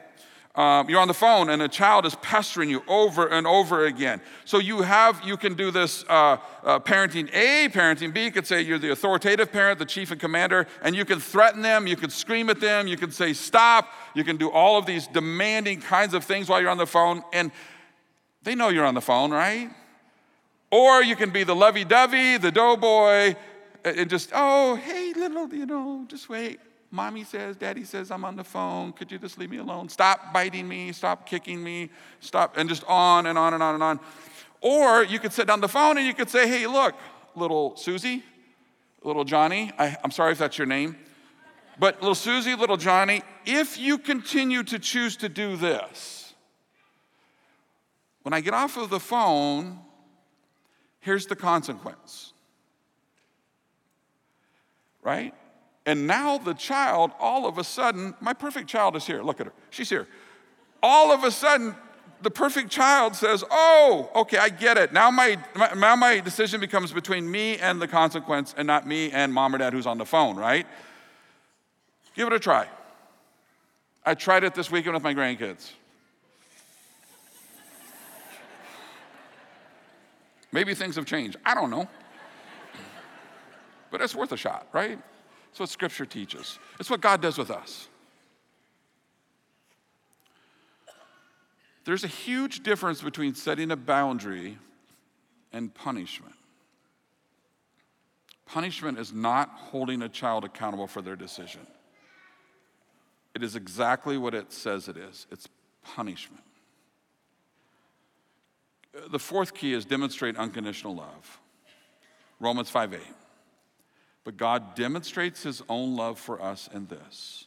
um, 0.57 0.89
you're 0.89 1.01
on 1.01 1.09
the 1.09 1.15
phone 1.15 1.51
and 1.51 1.61
a 1.61 1.69
child 1.69 2.07
is 2.07 2.15
pestering 2.17 2.71
you 2.71 2.83
over 2.89 3.27
and 3.27 3.47
over 3.47 3.85
again. 3.85 4.23
So 4.47 4.59
you 4.59 4.81
have, 4.81 5.21
you 5.23 5.37
can 5.37 5.55
do 5.55 5.71
this 5.71 6.03
uh, 6.09 6.39
uh, 6.65 6.81
parenting 6.81 7.29
A, 7.35 7.69
parenting 7.69 8.15
B. 8.15 8.25
You 8.25 8.33
could 8.33 8.47
say 8.47 8.63
you're 8.63 8.79
the 8.79 8.91
authoritative 8.91 9.53
parent, 9.53 9.79
the 9.79 9.85
chief 9.85 10.11
and 10.11 10.21
commander, 10.21 10.67
and 10.81 10.97
you 10.97 11.05
can 11.05 11.21
threaten 11.21 11.61
them, 11.61 11.87
you 11.87 11.97
can 11.97 12.09
scream 12.09 12.49
at 12.49 12.59
them, 12.59 12.87
you 12.87 12.97
can 12.97 13.11
say 13.11 13.35
stop, 13.35 13.93
you 14.15 14.25
can 14.25 14.39
do 14.39 14.51
all 14.51 14.79
of 14.79 14.87
these 14.87 15.07
demanding 15.07 15.81
kinds 15.81 16.15
of 16.15 16.25
things 16.25 16.49
while 16.49 16.61
you're 16.61 16.71
on 16.71 16.79
the 16.79 16.87
phone, 16.87 17.23
and 17.35 17.53
they 18.43 18.55
know 18.55 18.71
you're 18.71 18.87
on 18.87 18.95
the 18.95 19.01
phone, 19.03 19.31
right? 19.31 19.71
Or 20.71 21.03
you 21.03 21.17
can 21.17 21.31
be 21.31 21.45
the 21.45 21.55
lovey 21.55 21.85
dovey, 21.85 22.39
the 22.39 22.51
doughboy, 22.51 23.35
and 23.85 24.09
just, 24.09 24.31
oh, 24.35 24.77
hey, 24.77 25.13
little, 25.15 25.53
you 25.55 25.67
know, 25.67 26.07
just 26.09 26.29
wait. 26.29 26.61
Mommy 26.91 27.25
says, 27.25 27.57
Daddy 27.57 27.85
says, 27.85 28.11
I'm 28.11 28.25
on 28.25 28.37
the 28.37 28.45
phone. 28.45 28.93
Could 28.93 29.11
you 29.11 29.19
just 29.19 29.39
leave 29.39 29.51
me 29.51 29.59
alone? 29.59 29.89
Stop 29.89 30.33
biting 30.33 30.69
me. 30.69 30.93
Stop 30.93 31.27
kicking 31.27 31.63
me. 31.63 31.91
Stop. 32.21 32.57
And 32.57 32.69
just 32.69 32.85
on 32.85 33.27
and 33.27 33.37
on 33.37 33.55
and 33.55 33.63
on 33.63 33.75
and 33.75 33.83
on. 33.83 34.01
Or 34.61 35.05
you 35.05 35.19
could 35.19 35.33
sit 35.33 35.47
down 35.47 35.61
the 35.61 35.69
phone 35.69 35.99
and 35.99 36.07
you 36.07 36.15
could 36.15 36.31
say, 36.31 36.49
Hey, 36.49 36.67
look, 36.67 36.95
little 37.35 37.77
Susie, 37.77 38.23
little 39.03 39.25
Johnny, 39.25 39.73
I, 39.79 39.97
I'm 40.03 40.11
sorry 40.11 40.33
if 40.33 40.39
that's 40.39 40.59
your 40.59 40.67
name, 40.67 40.97
but 41.79 42.01
little 42.01 42.15
Susie, 42.15 42.55
little 42.55 42.77
Johnny, 42.77 43.23
if 43.45 43.79
you 43.79 43.99
continue 43.99 44.63
to 44.65 44.79
choose 44.79 45.17
to 45.19 45.29
do 45.29 45.57
this, 45.57 46.35
when 48.23 48.33
I 48.33 48.41
get 48.41 48.55
off 48.55 48.77
of 48.77 48.91
the 48.91 48.99
phone, 48.99 49.79
here's 51.01 51.27
the 51.27 51.37
consequence. 51.37 52.33
Right? 55.03 55.33
And 55.87 56.09
now 56.09 56.37
the 56.37 56.53
child, 56.53 57.13
all 57.21 57.47
of 57.47 57.59
a 57.59 57.65
sudden, 57.65 58.15
my 58.21 58.33
perfect 58.33 58.69
child 58.69 58.97
is 58.97 59.07
here. 59.07 59.23
Look 59.23 59.41
at 59.41 59.47
her. 59.47 59.53
She's 59.71 59.89
here. 59.89 60.09
All 60.83 61.13
of 61.13 61.23
a 61.23 61.31
sudden, 61.31 61.77
the 62.23 62.31
perfect 62.31 62.71
child 62.71 63.15
says, 63.15 63.45
Oh, 63.51 64.11
okay, 64.17 64.39
I 64.39 64.49
get 64.49 64.77
it. 64.77 64.93
Now 64.93 65.13
my, 65.13 65.39
now 65.77 65.95
my 65.95 66.19
decision 66.19 66.61
becomes 66.61 66.93
between 66.93 67.31
me 67.31 67.57
and 67.59 67.81
the 67.81 67.87
consequence 67.87 68.53
and 68.59 68.67
not 68.67 68.85
me 68.85 69.13
and 69.13 69.33
mom 69.33 69.55
or 69.55 69.59
dad 69.59 69.73
who's 69.73 69.87
on 69.87 69.97
the 69.97 70.05
phone, 70.05 70.37
right? 70.37 70.67
Give 72.15 72.27
it 72.27 72.33
a 72.33 72.41
try. 72.41 72.67
I 74.05 74.15
tried 74.15 74.43
it 74.43 74.55
this 74.55 74.71
weekend 74.71 74.95
with 74.95 75.05
my 75.05 75.15
grandkids. 75.15 75.71
Maybe 80.51 80.75
things 80.75 80.97
have 80.97 81.07
changed. 81.07 81.37
I 81.45 81.55
don't 81.55 81.71
know. 81.71 81.87
But 83.91 84.01
it's 84.01 84.15
worth 84.15 84.33
a 84.33 84.37
shot, 84.37 84.67
right? 84.73 84.99
That's 85.57 85.61
what 85.61 85.69
Scripture 85.71 86.05
teaches. 86.05 86.59
It's 86.79 86.91
what 86.91 87.01
God 87.01 87.23
does 87.23 87.39
with 87.39 87.51
us. 87.51 87.89
There's 91.87 92.05
a 92.05 92.09
huge 92.09 92.63
difference 92.63 93.01
between 93.01 93.35
setting 93.35 93.71
a 93.71 93.77
boundary 93.77 94.59
and 95.55 95.73
punishment. 95.75 96.35
Punishment 98.45 98.99
is 98.99 99.15
not 99.15 99.49
holding 99.49 100.03
a 100.03 100.11
child 100.11 100.45
accountable 100.45 100.87
for 100.87 101.01
their 101.01 101.17
decision. 101.17 101.67
It 103.35 103.43
is 103.43 103.57
exactly 103.57 104.19
what 104.19 104.35
it 104.35 104.53
says 104.53 104.89
it 104.89 104.99
is 104.99 105.27
it's 105.31 105.49
punishment. 105.83 106.45
The 109.09 109.19
fourth 109.19 109.55
key 109.55 109.73
is 109.73 109.87
demonstrate 109.87 110.37
unconditional 110.37 110.95
love. 110.95 111.41
Romans 112.41 112.69
5 112.69 112.93
8. 112.93 113.01
But 114.27 114.37
God 114.37 114.75
demonstrates 114.75 115.45
his 115.45 115.63
own 115.69 115.95
love 115.95 116.19
for 116.19 116.43
us 116.43 116.69
in 116.75 116.87
this 116.89 117.47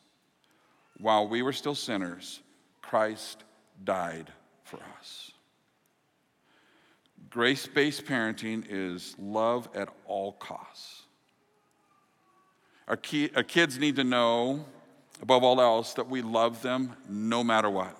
while 0.98 1.28
we 1.28 1.42
were 1.42 1.52
still 1.52 1.76
sinners, 1.76 2.40
Christ 2.82 3.44
died 3.84 4.32
for 4.64 4.80
us. 4.98 5.32
Grace 7.30 7.68
based 7.68 8.06
parenting 8.06 8.64
is 8.70 9.14
love 9.20 9.68
at 9.76 9.90
all 10.06 10.32
costs. 10.32 11.04
Our, 12.88 12.96
key, 12.96 13.30
our 13.36 13.44
kids 13.44 13.78
need 13.78 13.98
to 13.98 14.06
know, 14.06 14.66
above 15.22 15.44
all 15.44 15.60
else, 15.60 15.96
that 15.96 16.10
we 16.10 16.22
love 16.22 16.62
them 16.62 16.96
no 17.10 17.44
matter 17.44 17.70
what. 17.70 17.98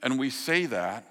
And 0.00 0.16
we 0.16 0.30
say 0.30 0.66
that, 0.66 1.04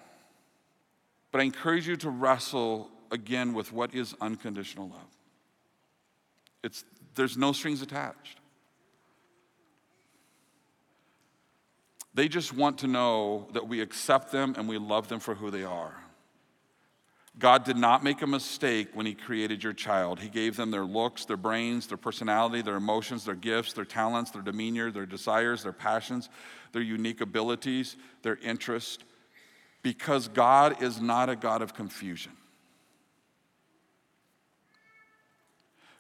but 1.34 1.41
I 1.41 1.43
encourage 1.43 1.89
you 1.89 1.97
to 1.97 2.10
wrestle 2.10 2.89
again 3.11 3.53
with 3.53 3.71
what 3.71 3.93
is 3.93 4.15
unconditional 4.21 4.89
love. 4.89 4.99
It's, 6.63 6.83
there's 7.15 7.37
no 7.37 7.51
strings 7.51 7.81
attached. 7.81 8.39
They 12.13 12.27
just 12.27 12.53
want 12.53 12.79
to 12.79 12.87
know 12.87 13.47
that 13.53 13.67
we 13.67 13.81
accept 13.81 14.31
them 14.31 14.55
and 14.57 14.67
we 14.67 14.77
love 14.77 15.07
them 15.07 15.19
for 15.19 15.35
who 15.35 15.51
they 15.51 15.63
are. 15.63 15.95
God 17.37 17.63
did 17.63 17.77
not 17.77 18.03
make 18.03 18.21
a 18.21 18.27
mistake 18.27 18.89
when 18.93 19.05
He 19.05 19.13
created 19.13 19.63
your 19.63 19.71
child. 19.71 20.19
He 20.19 20.27
gave 20.27 20.57
them 20.57 20.71
their 20.71 20.83
looks, 20.83 21.23
their 21.23 21.37
brains, 21.37 21.87
their 21.87 21.97
personality, 21.97 22.61
their 22.61 22.75
emotions, 22.75 23.23
their 23.23 23.35
gifts, 23.35 23.71
their 23.71 23.85
talents, 23.85 24.31
their 24.31 24.41
demeanor, 24.41 24.91
their 24.91 25.05
desires, 25.05 25.63
their 25.63 25.71
passions, 25.71 26.27
their 26.73 26.81
unique 26.81 27.21
abilities, 27.21 27.95
their 28.23 28.35
interests, 28.37 29.03
because 29.81 30.27
God 30.27 30.83
is 30.83 30.99
not 30.99 31.29
a 31.29 31.35
God 31.37 31.61
of 31.61 31.73
confusion. 31.73 32.33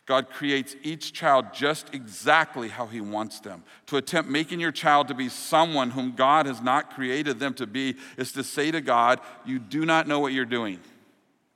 God 0.09 0.31
creates 0.31 0.75
each 0.81 1.13
child 1.13 1.53
just 1.53 1.93
exactly 1.93 2.67
how 2.67 2.87
He 2.87 2.99
wants 2.99 3.41
them. 3.41 3.63
To 3.85 3.97
attempt 3.97 4.27
making 4.27 4.59
your 4.59 4.71
child 4.71 5.07
to 5.09 5.13
be 5.13 5.29
someone 5.29 5.91
whom 5.91 6.15
God 6.15 6.47
has 6.47 6.61
not 6.61 6.95
created 6.95 7.37
them 7.37 7.53
to 7.53 7.67
be 7.67 7.95
is 8.17 8.31
to 8.31 8.43
say 8.43 8.71
to 8.71 8.81
God, 8.81 9.19
You 9.45 9.59
do 9.59 9.85
not 9.85 10.07
know 10.07 10.19
what 10.19 10.33
you're 10.33 10.45
doing, 10.45 10.79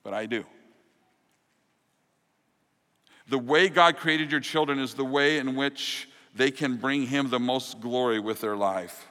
but 0.04 0.14
I 0.14 0.28
do. 0.28 0.46
The 3.28 3.40
way 3.40 3.70
God 3.70 3.98
created 3.98 4.30
your 4.30 4.40
children 4.40 4.78
is 4.78 4.94
the 4.94 5.04
way 5.04 5.40
in 5.40 5.56
which 5.56 6.08
they 6.36 6.52
can 6.52 6.78
bring 6.78 7.08
Him 7.08 7.32
the 7.32 7.40
most 7.40 7.82
glory 7.82 8.20
with 8.20 8.40
their 8.42 8.56
life. 8.56 9.08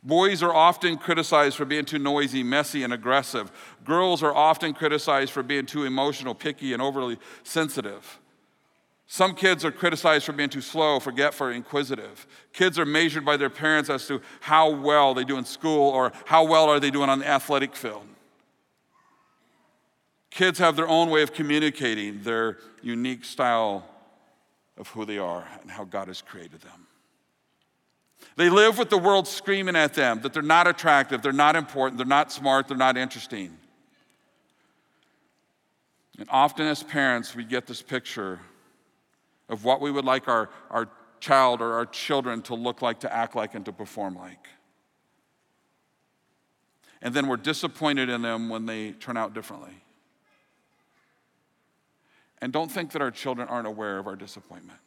Boys 0.00 0.44
are 0.44 0.54
often 0.54 0.96
criticized 0.96 1.56
for 1.56 1.64
being 1.64 1.86
too 1.86 1.98
noisy, 1.98 2.44
messy, 2.44 2.84
and 2.84 2.92
aggressive. 2.92 3.50
Girls 3.84 4.22
are 4.22 4.32
often 4.32 4.74
criticized 4.74 5.32
for 5.32 5.42
being 5.42 5.66
too 5.66 5.82
emotional, 5.82 6.36
picky, 6.36 6.72
and 6.72 6.80
overly 6.80 7.18
sensitive. 7.42 8.20
Some 9.12 9.34
kids 9.34 9.64
are 9.64 9.72
criticized 9.72 10.24
for 10.24 10.32
being 10.32 10.50
too 10.50 10.60
slow, 10.60 11.00
forgetful, 11.00 11.48
inquisitive. 11.48 12.28
Kids 12.52 12.78
are 12.78 12.86
measured 12.86 13.24
by 13.24 13.36
their 13.36 13.50
parents 13.50 13.90
as 13.90 14.06
to 14.06 14.22
how 14.38 14.70
well 14.70 15.14
they 15.14 15.24
do 15.24 15.36
in 15.36 15.44
school 15.44 15.90
or 15.90 16.12
how 16.26 16.44
well 16.44 16.68
are 16.68 16.78
they 16.78 16.92
doing 16.92 17.10
on 17.10 17.18
the 17.18 17.26
athletic 17.26 17.74
field. 17.74 18.04
Kids 20.30 20.60
have 20.60 20.76
their 20.76 20.86
own 20.86 21.10
way 21.10 21.22
of 21.22 21.32
communicating, 21.32 22.22
their 22.22 22.58
unique 22.82 23.24
style 23.24 23.84
of 24.78 24.86
who 24.86 25.04
they 25.04 25.18
are 25.18 25.44
and 25.60 25.72
how 25.72 25.82
God 25.82 26.06
has 26.06 26.22
created 26.22 26.60
them. 26.60 26.86
They 28.36 28.48
live 28.48 28.78
with 28.78 28.90
the 28.90 28.98
world 28.98 29.26
screaming 29.26 29.74
at 29.74 29.92
them 29.92 30.20
that 30.20 30.32
they're 30.32 30.40
not 30.40 30.68
attractive, 30.68 31.20
they're 31.20 31.32
not 31.32 31.56
important, 31.56 31.98
they're 31.98 32.06
not 32.06 32.30
smart, 32.30 32.68
they're 32.68 32.76
not 32.76 32.96
interesting. 32.96 33.58
And 36.16 36.28
often 36.30 36.64
as 36.68 36.84
parents, 36.84 37.34
we 37.34 37.42
get 37.42 37.66
this 37.66 37.82
picture 37.82 38.38
of 39.50 39.64
what 39.64 39.82
we 39.82 39.90
would 39.90 40.04
like 40.06 40.28
our, 40.28 40.48
our 40.70 40.88
child 41.18 41.60
or 41.60 41.74
our 41.74 41.84
children 41.84 42.40
to 42.42 42.54
look 42.54 42.80
like, 42.80 43.00
to 43.00 43.12
act 43.12 43.36
like, 43.36 43.54
and 43.54 43.64
to 43.66 43.72
perform 43.72 44.14
like. 44.14 44.46
And 47.02 47.12
then 47.12 47.26
we're 47.26 47.36
disappointed 47.36 48.08
in 48.08 48.22
them 48.22 48.48
when 48.48 48.64
they 48.64 48.92
turn 48.92 49.16
out 49.16 49.34
differently. 49.34 49.82
And 52.40 52.52
don't 52.52 52.70
think 52.70 52.92
that 52.92 53.02
our 53.02 53.10
children 53.10 53.48
aren't 53.48 53.66
aware 53.66 53.98
of 53.98 54.06
our 54.06 54.16
disappointment. 54.16 54.78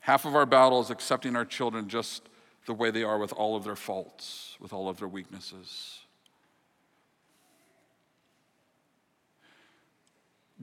Half 0.00 0.24
of 0.24 0.34
our 0.34 0.46
battle 0.46 0.80
is 0.80 0.90
accepting 0.90 1.36
our 1.36 1.44
children 1.44 1.88
just 1.88 2.28
the 2.66 2.74
way 2.74 2.90
they 2.90 3.04
are 3.04 3.18
with 3.18 3.32
all 3.32 3.56
of 3.56 3.64
their 3.64 3.76
faults, 3.76 4.56
with 4.60 4.72
all 4.72 4.88
of 4.88 4.98
their 4.98 5.08
weaknesses. 5.08 6.00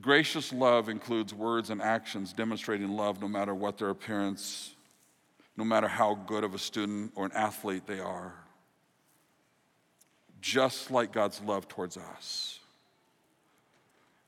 Gracious 0.01 0.51
love 0.51 0.89
includes 0.89 1.33
words 1.33 1.69
and 1.69 1.81
actions 1.81 2.33
demonstrating 2.33 2.95
love 2.97 3.21
no 3.21 3.27
matter 3.27 3.55
what 3.55 3.77
their 3.77 3.89
appearance, 3.89 4.75
no 5.55 5.63
matter 5.63 5.87
how 5.87 6.15
good 6.27 6.43
of 6.43 6.53
a 6.53 6.59
student 6.59 7.11
or 7.15 7.25
an 7.25 7.31
athlete 7.31 7.87
they 7.87 7.99
are. 7.99 8.33
Just 10.41 10.91
like 10.91 11.13
God's 11.13 11.41
love 11.41 11.67
towards 11.67 11.97
us. 11.97 12.59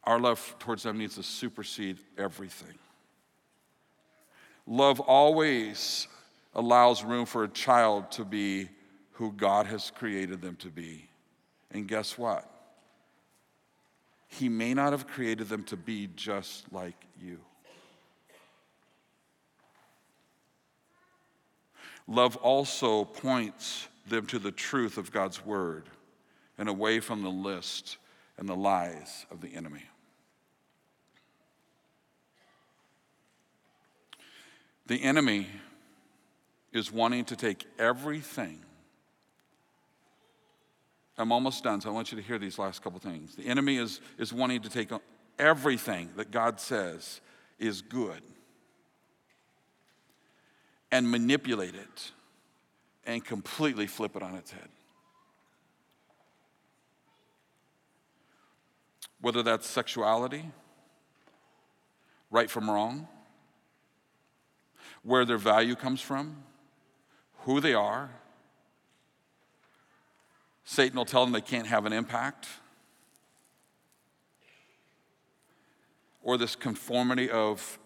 Our 0.05 0.19
love 0.19 0.55
towards 0.59 0.83
them 0.83 0.97
needs 0.97 1.15
to 1.15 1.23
supersede 1.23 1.97
everything. 2.17 2.75
Love 4.65 5.01
always 5.01 6.07
allows 6.55 7.03
room 7.03 7.25
for 7.25 7.43
a 7.43 7.47
child 7.49 8.09
to 8.11 8.23
be 8.23 8.69
who 9.11 9.33
God 9.33 9.65
has 9.67 9.91
created 9.91 10.41
them 10.41 10.55
to 10.57 10.69
be. 10.69 11.09
And 11.71 11.87
guess 11.87 12.17
what? 12.17 12.49
He 14.27 14.49
may 14.49 14.73
not 14.73 14.91
have 14.91 15.07
created 15.07 15.49
them 15.49 15.63
to 15.65 15.77
be 15.77 16.09
just 16.15 16.71
like 16.71 16.95
you. 17.21 17.39
Love 22.07 22.35
also 22.37 23.03
points 23.03 23.87
them 24.07 24.25
to 24.27 24.39
the 24.39 24.51
truth 24.51 24.97
of 24.97 25.11
God's 25.11 25.45
word 25.45 25.89
and 26.57 26.69
away 26.69 26.99
from 26.99 27.21
the 27.21 27.29
list 27.29 27.97
and 28.37 28.47
the 28.47 28.55
lies 28.55 29.25
of 29.29 29.41
the 29.41 29.53
enemy. 29.55 29.83
The 34.87 35.03
enemy 35.03 35.47
is 36.71 36.91
wanting 36.91 37.25
to 37.25 37.35
take 37.35 37.65
everything 37.77 38.61
I'm 41.17 41.31
almost 41.31 41.63
done, 41.63 41.81
so 41.81 41.89
I 41.89 41.93
want 41.93 42.11
you 42.11 42.17
to 42.17 42.23
hear 42.23 42.37
these 42.37 42.59
last 42.59 42.83
couple 42.83 42.99
things. 42.99 43.35
The 43.35 43.47
enemy 43.47 43.77
is, 43.77 44.01
is 44.17 44.31
wanting 44.31 44.61
to 44.61 44.69
take 44.69 44.89
everything 45.39 46.09
that 46.15 46.31
God 46.31 46.59
says 46.59 47.21
is 47.57 47.81
good 47.81 48.21
and 50.91 51.09
manipulate 51.09 51.75
it 51.75 52.11
and 53.05 53.23
completely 53.23 53.87
flip 53.87 54.15
it 54.15 54.21
on 54.21 54.35
its 54.35 54.51
head. 54.51 54.69
Whether 59.19 59.41
that's 59.41 59.65
sexuality, 59.65 60.45
right 62.29 62.49
from 62.49 62.69
wrong, 62.69 63.07
where 65.01 65.25
their 65.25 65.37
value 65.37 65.75
comes 65.75 66.01
from, 66.01 66.43
who 67.39 67.59
they 67.59 67.73
are, 67.73 68.11
Satan 70.69 70.97
will 70.97 71.05
tell 71.05 71.23
them 71.23 71.31
they 71.31 71.39
can't 71.39 71.65
have 71.65 71.85
an 71.85 71.93
impact. 71.93 72.45
Or 76.21 76.37
this 76.37 76.57
conformity 76.57 77.29
of 77.29 77.79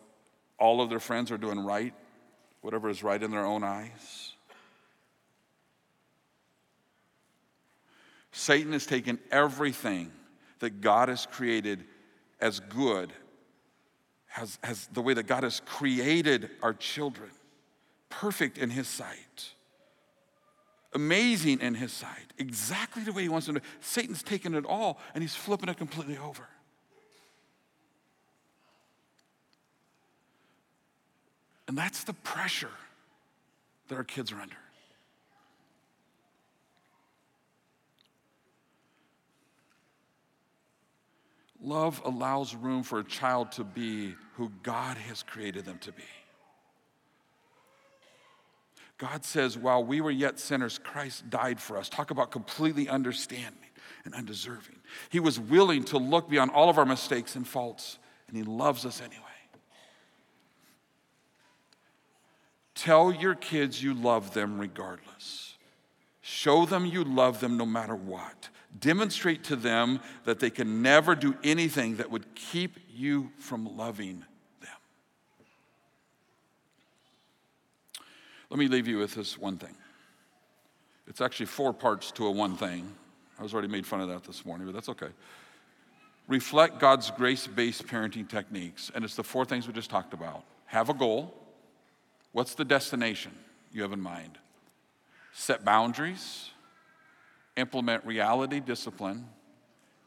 all 0.57 0.81
of 0.81 0.89
their 0.89 0.99
friends 0.99 1.29
are 1.31 1.37
doing 1.37 1.59
right, 1.59 1.93
whatever 2.61 2.89
is 2.89 3.03
right 3.03 3.21
in 3.21 3.29
their 3.29 3.45
own 3.45 3.63
eyes. 3.63 4.33
Satan 8.31 8.73
has 8.73 8.87
taken 8.87 9.19
everything 9.29 10.11
that 10.57 10.81
God 10.81 11.07
has 11.07 11.27
created 11.27 11.83
as 12.39 12.59
good, 12.61 13.13
has, 14.25 14.57
has 14.63 14.87
the 14.91 15.03
way 15.03 15.13
that 15.13 15.27
God 15.27 15.43
has 15.43 15.61
created 15.67 16.49
our 16.63 16.73
children, 16.73 17.29
perfect 18.09 18.57
in 18.57 18.71
his 18.71 18.87
sight 18.87 19.53
amazing 20.93 21.59
in 21.61 21.75
his 21.75 21.91
sight, 21.91 22.33
exactly 22.37 23.03
the 23.03 23.11
way 23.11 23.23
he 23.23 23.29
wants 23.29 23.47
them 23.47 23.55
to. 23.55 23.61
Satan's 23.79 24.23
taken 24.23 24.53
it 24.55 24.65
all 24.65 24.99
and 25.13 25.23
he's 25.23 25.35
flipping 25.35 25.69
it 25.69 25.77
completely 25.77 26.17
over. 26.17 26.47
And 31.67 31.77
that's 31.77 32.03
the 32.03 32.13
pressure 32.13 32.71
that 33.87 33.95
our 33.95 34.03
kids 34.03 34.31
are 34.31 34.41
under. 34.41 34.57
Love 41.63 42.01
allows 42.03 42.55
room 42.55 42.81
for 42.81 42.99
a 42.99 43.03
child 43.03 43.51
to 43.53 43.63
be 43.63 44.15
who 44.35 44.51
God 44.63 44.97
has 44.97 45.21
created 45.21 45.63
them 45.63 45.77
to 45.79 45.91
be. 45.91 46.03
God 49.01 49.25
says, 49.25 49.57
while 49.57 49.83
we 49.83 49.99
were 49.99 50.11
yet 50.11 50.39
sinners, 50.39 50.77
Christ 50.77 51.27
died 51.27 51.59
for 51.59 51.75
us. 51.75 51.89
Talk 51.89 52.11
about 52.11 52.29
completely 52.29 52.87
understanding 52.87 53.71
and 54.05 54.13
undeserving. 54.13 54.75
He 55.09 55.19
was 55.19 55.39
willing 55.39 55.83
to 55.85 55.97
look 55.97 56.29
beyond 56.29 56.51
all 56.51 56.69
of 56.69 56.77
our 56.77 56.85
mistakes 56.85 57.35
and 57.35 57.47
faults, 57.47 57.97
and 58.27 58.37
He 58.37 58.43
loves 58.43 58.85
us 58.85 59.01
anyway. 59.01 59.17
Tell 62.75 63.11
your 63.11 63.33
kids 63.33 63.81
you 63.81 63.95
love 63.95 64.35
them 64.35 64.59
regardless. 64.59 65.55
Show 66.21 66.67
them 66.67 66.85
you 66.85 67.03
love 67.03 67.39
them 67.39 67.57
no 67.57 67.65
matter 67.65 67.95
what. 67.95 68.49
Demonstrate 68.79 69.43
to 69.45 69.55
them 69.55 69.99
that 70.25 70.39
they 70.39 70.51
can 70.51 70.83
never 70.83 71.15
do 71.15 71.35
anything 71.43 71.95
that 71.95 72.11
would 72.11 72.35
keep 72.35 72.77
you 72.93 73.31
from 73.39 73.75
loving 73.75 74.19
them. 74.19 74.69
Let 78.51 78.59
me 78.59 78.67
leave 78.67 78.85
you 78.85 78.97
with 78.97 79.15
this 79.15 79.37
one 79.37 79.55
thing. 79.55 79.73
It's 81.07 81.21
actually 81.21 81.45
four 81.45 81.73
parts 81.73 82.11
to 82.11 82.27
a 82.27 82.31
one 82.31 82.57
thing. 82.57 82.85
I 83.39 83.43
was 83.43 83.53
already 83.53 83.69
made 83.69 83.87
fun 83.87 84.01
of 84.01 84.09
that 84.09 84.25
this 84.25 84.45
morning, 84.45 84.67
but 84.67 84.73
that's 84.73 84.89
okay. 84.89 85.07
Reflect 86.27 86.77
God's 86.77 87.11
grace 87.11 87.47
based 87.47 87.87
parenting 87.87 88.27
techniques, 88.27 88.91
and 88.93 89.05
it's 89.05 89.15
the 89.15 89.23
four 89.23 89.45
things 89.45 89.67
we 89.67 89.73
just 89.73 89.89
talked 89.89 90.13
about. 90.13 90.43
Have 90.65 90.89
a 90.89 90.93
goal. 90.93 91.33
What's 92.33 92.53
the 92.53 92.65
destination 92.65 93.31
you 93.71 93.83
have 93.83 93.93
in 93.93 94.01
mind? 94.01 94.37
Set 95.31 95.63
boundaries, 95.63 96.49
implement 97.55 98.05
reality 98.05 98.59
discipline, 98.59 99.29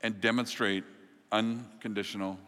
and 0.03 0.21
demonstrate 0.21 0.85
unconditional 1.33 2.39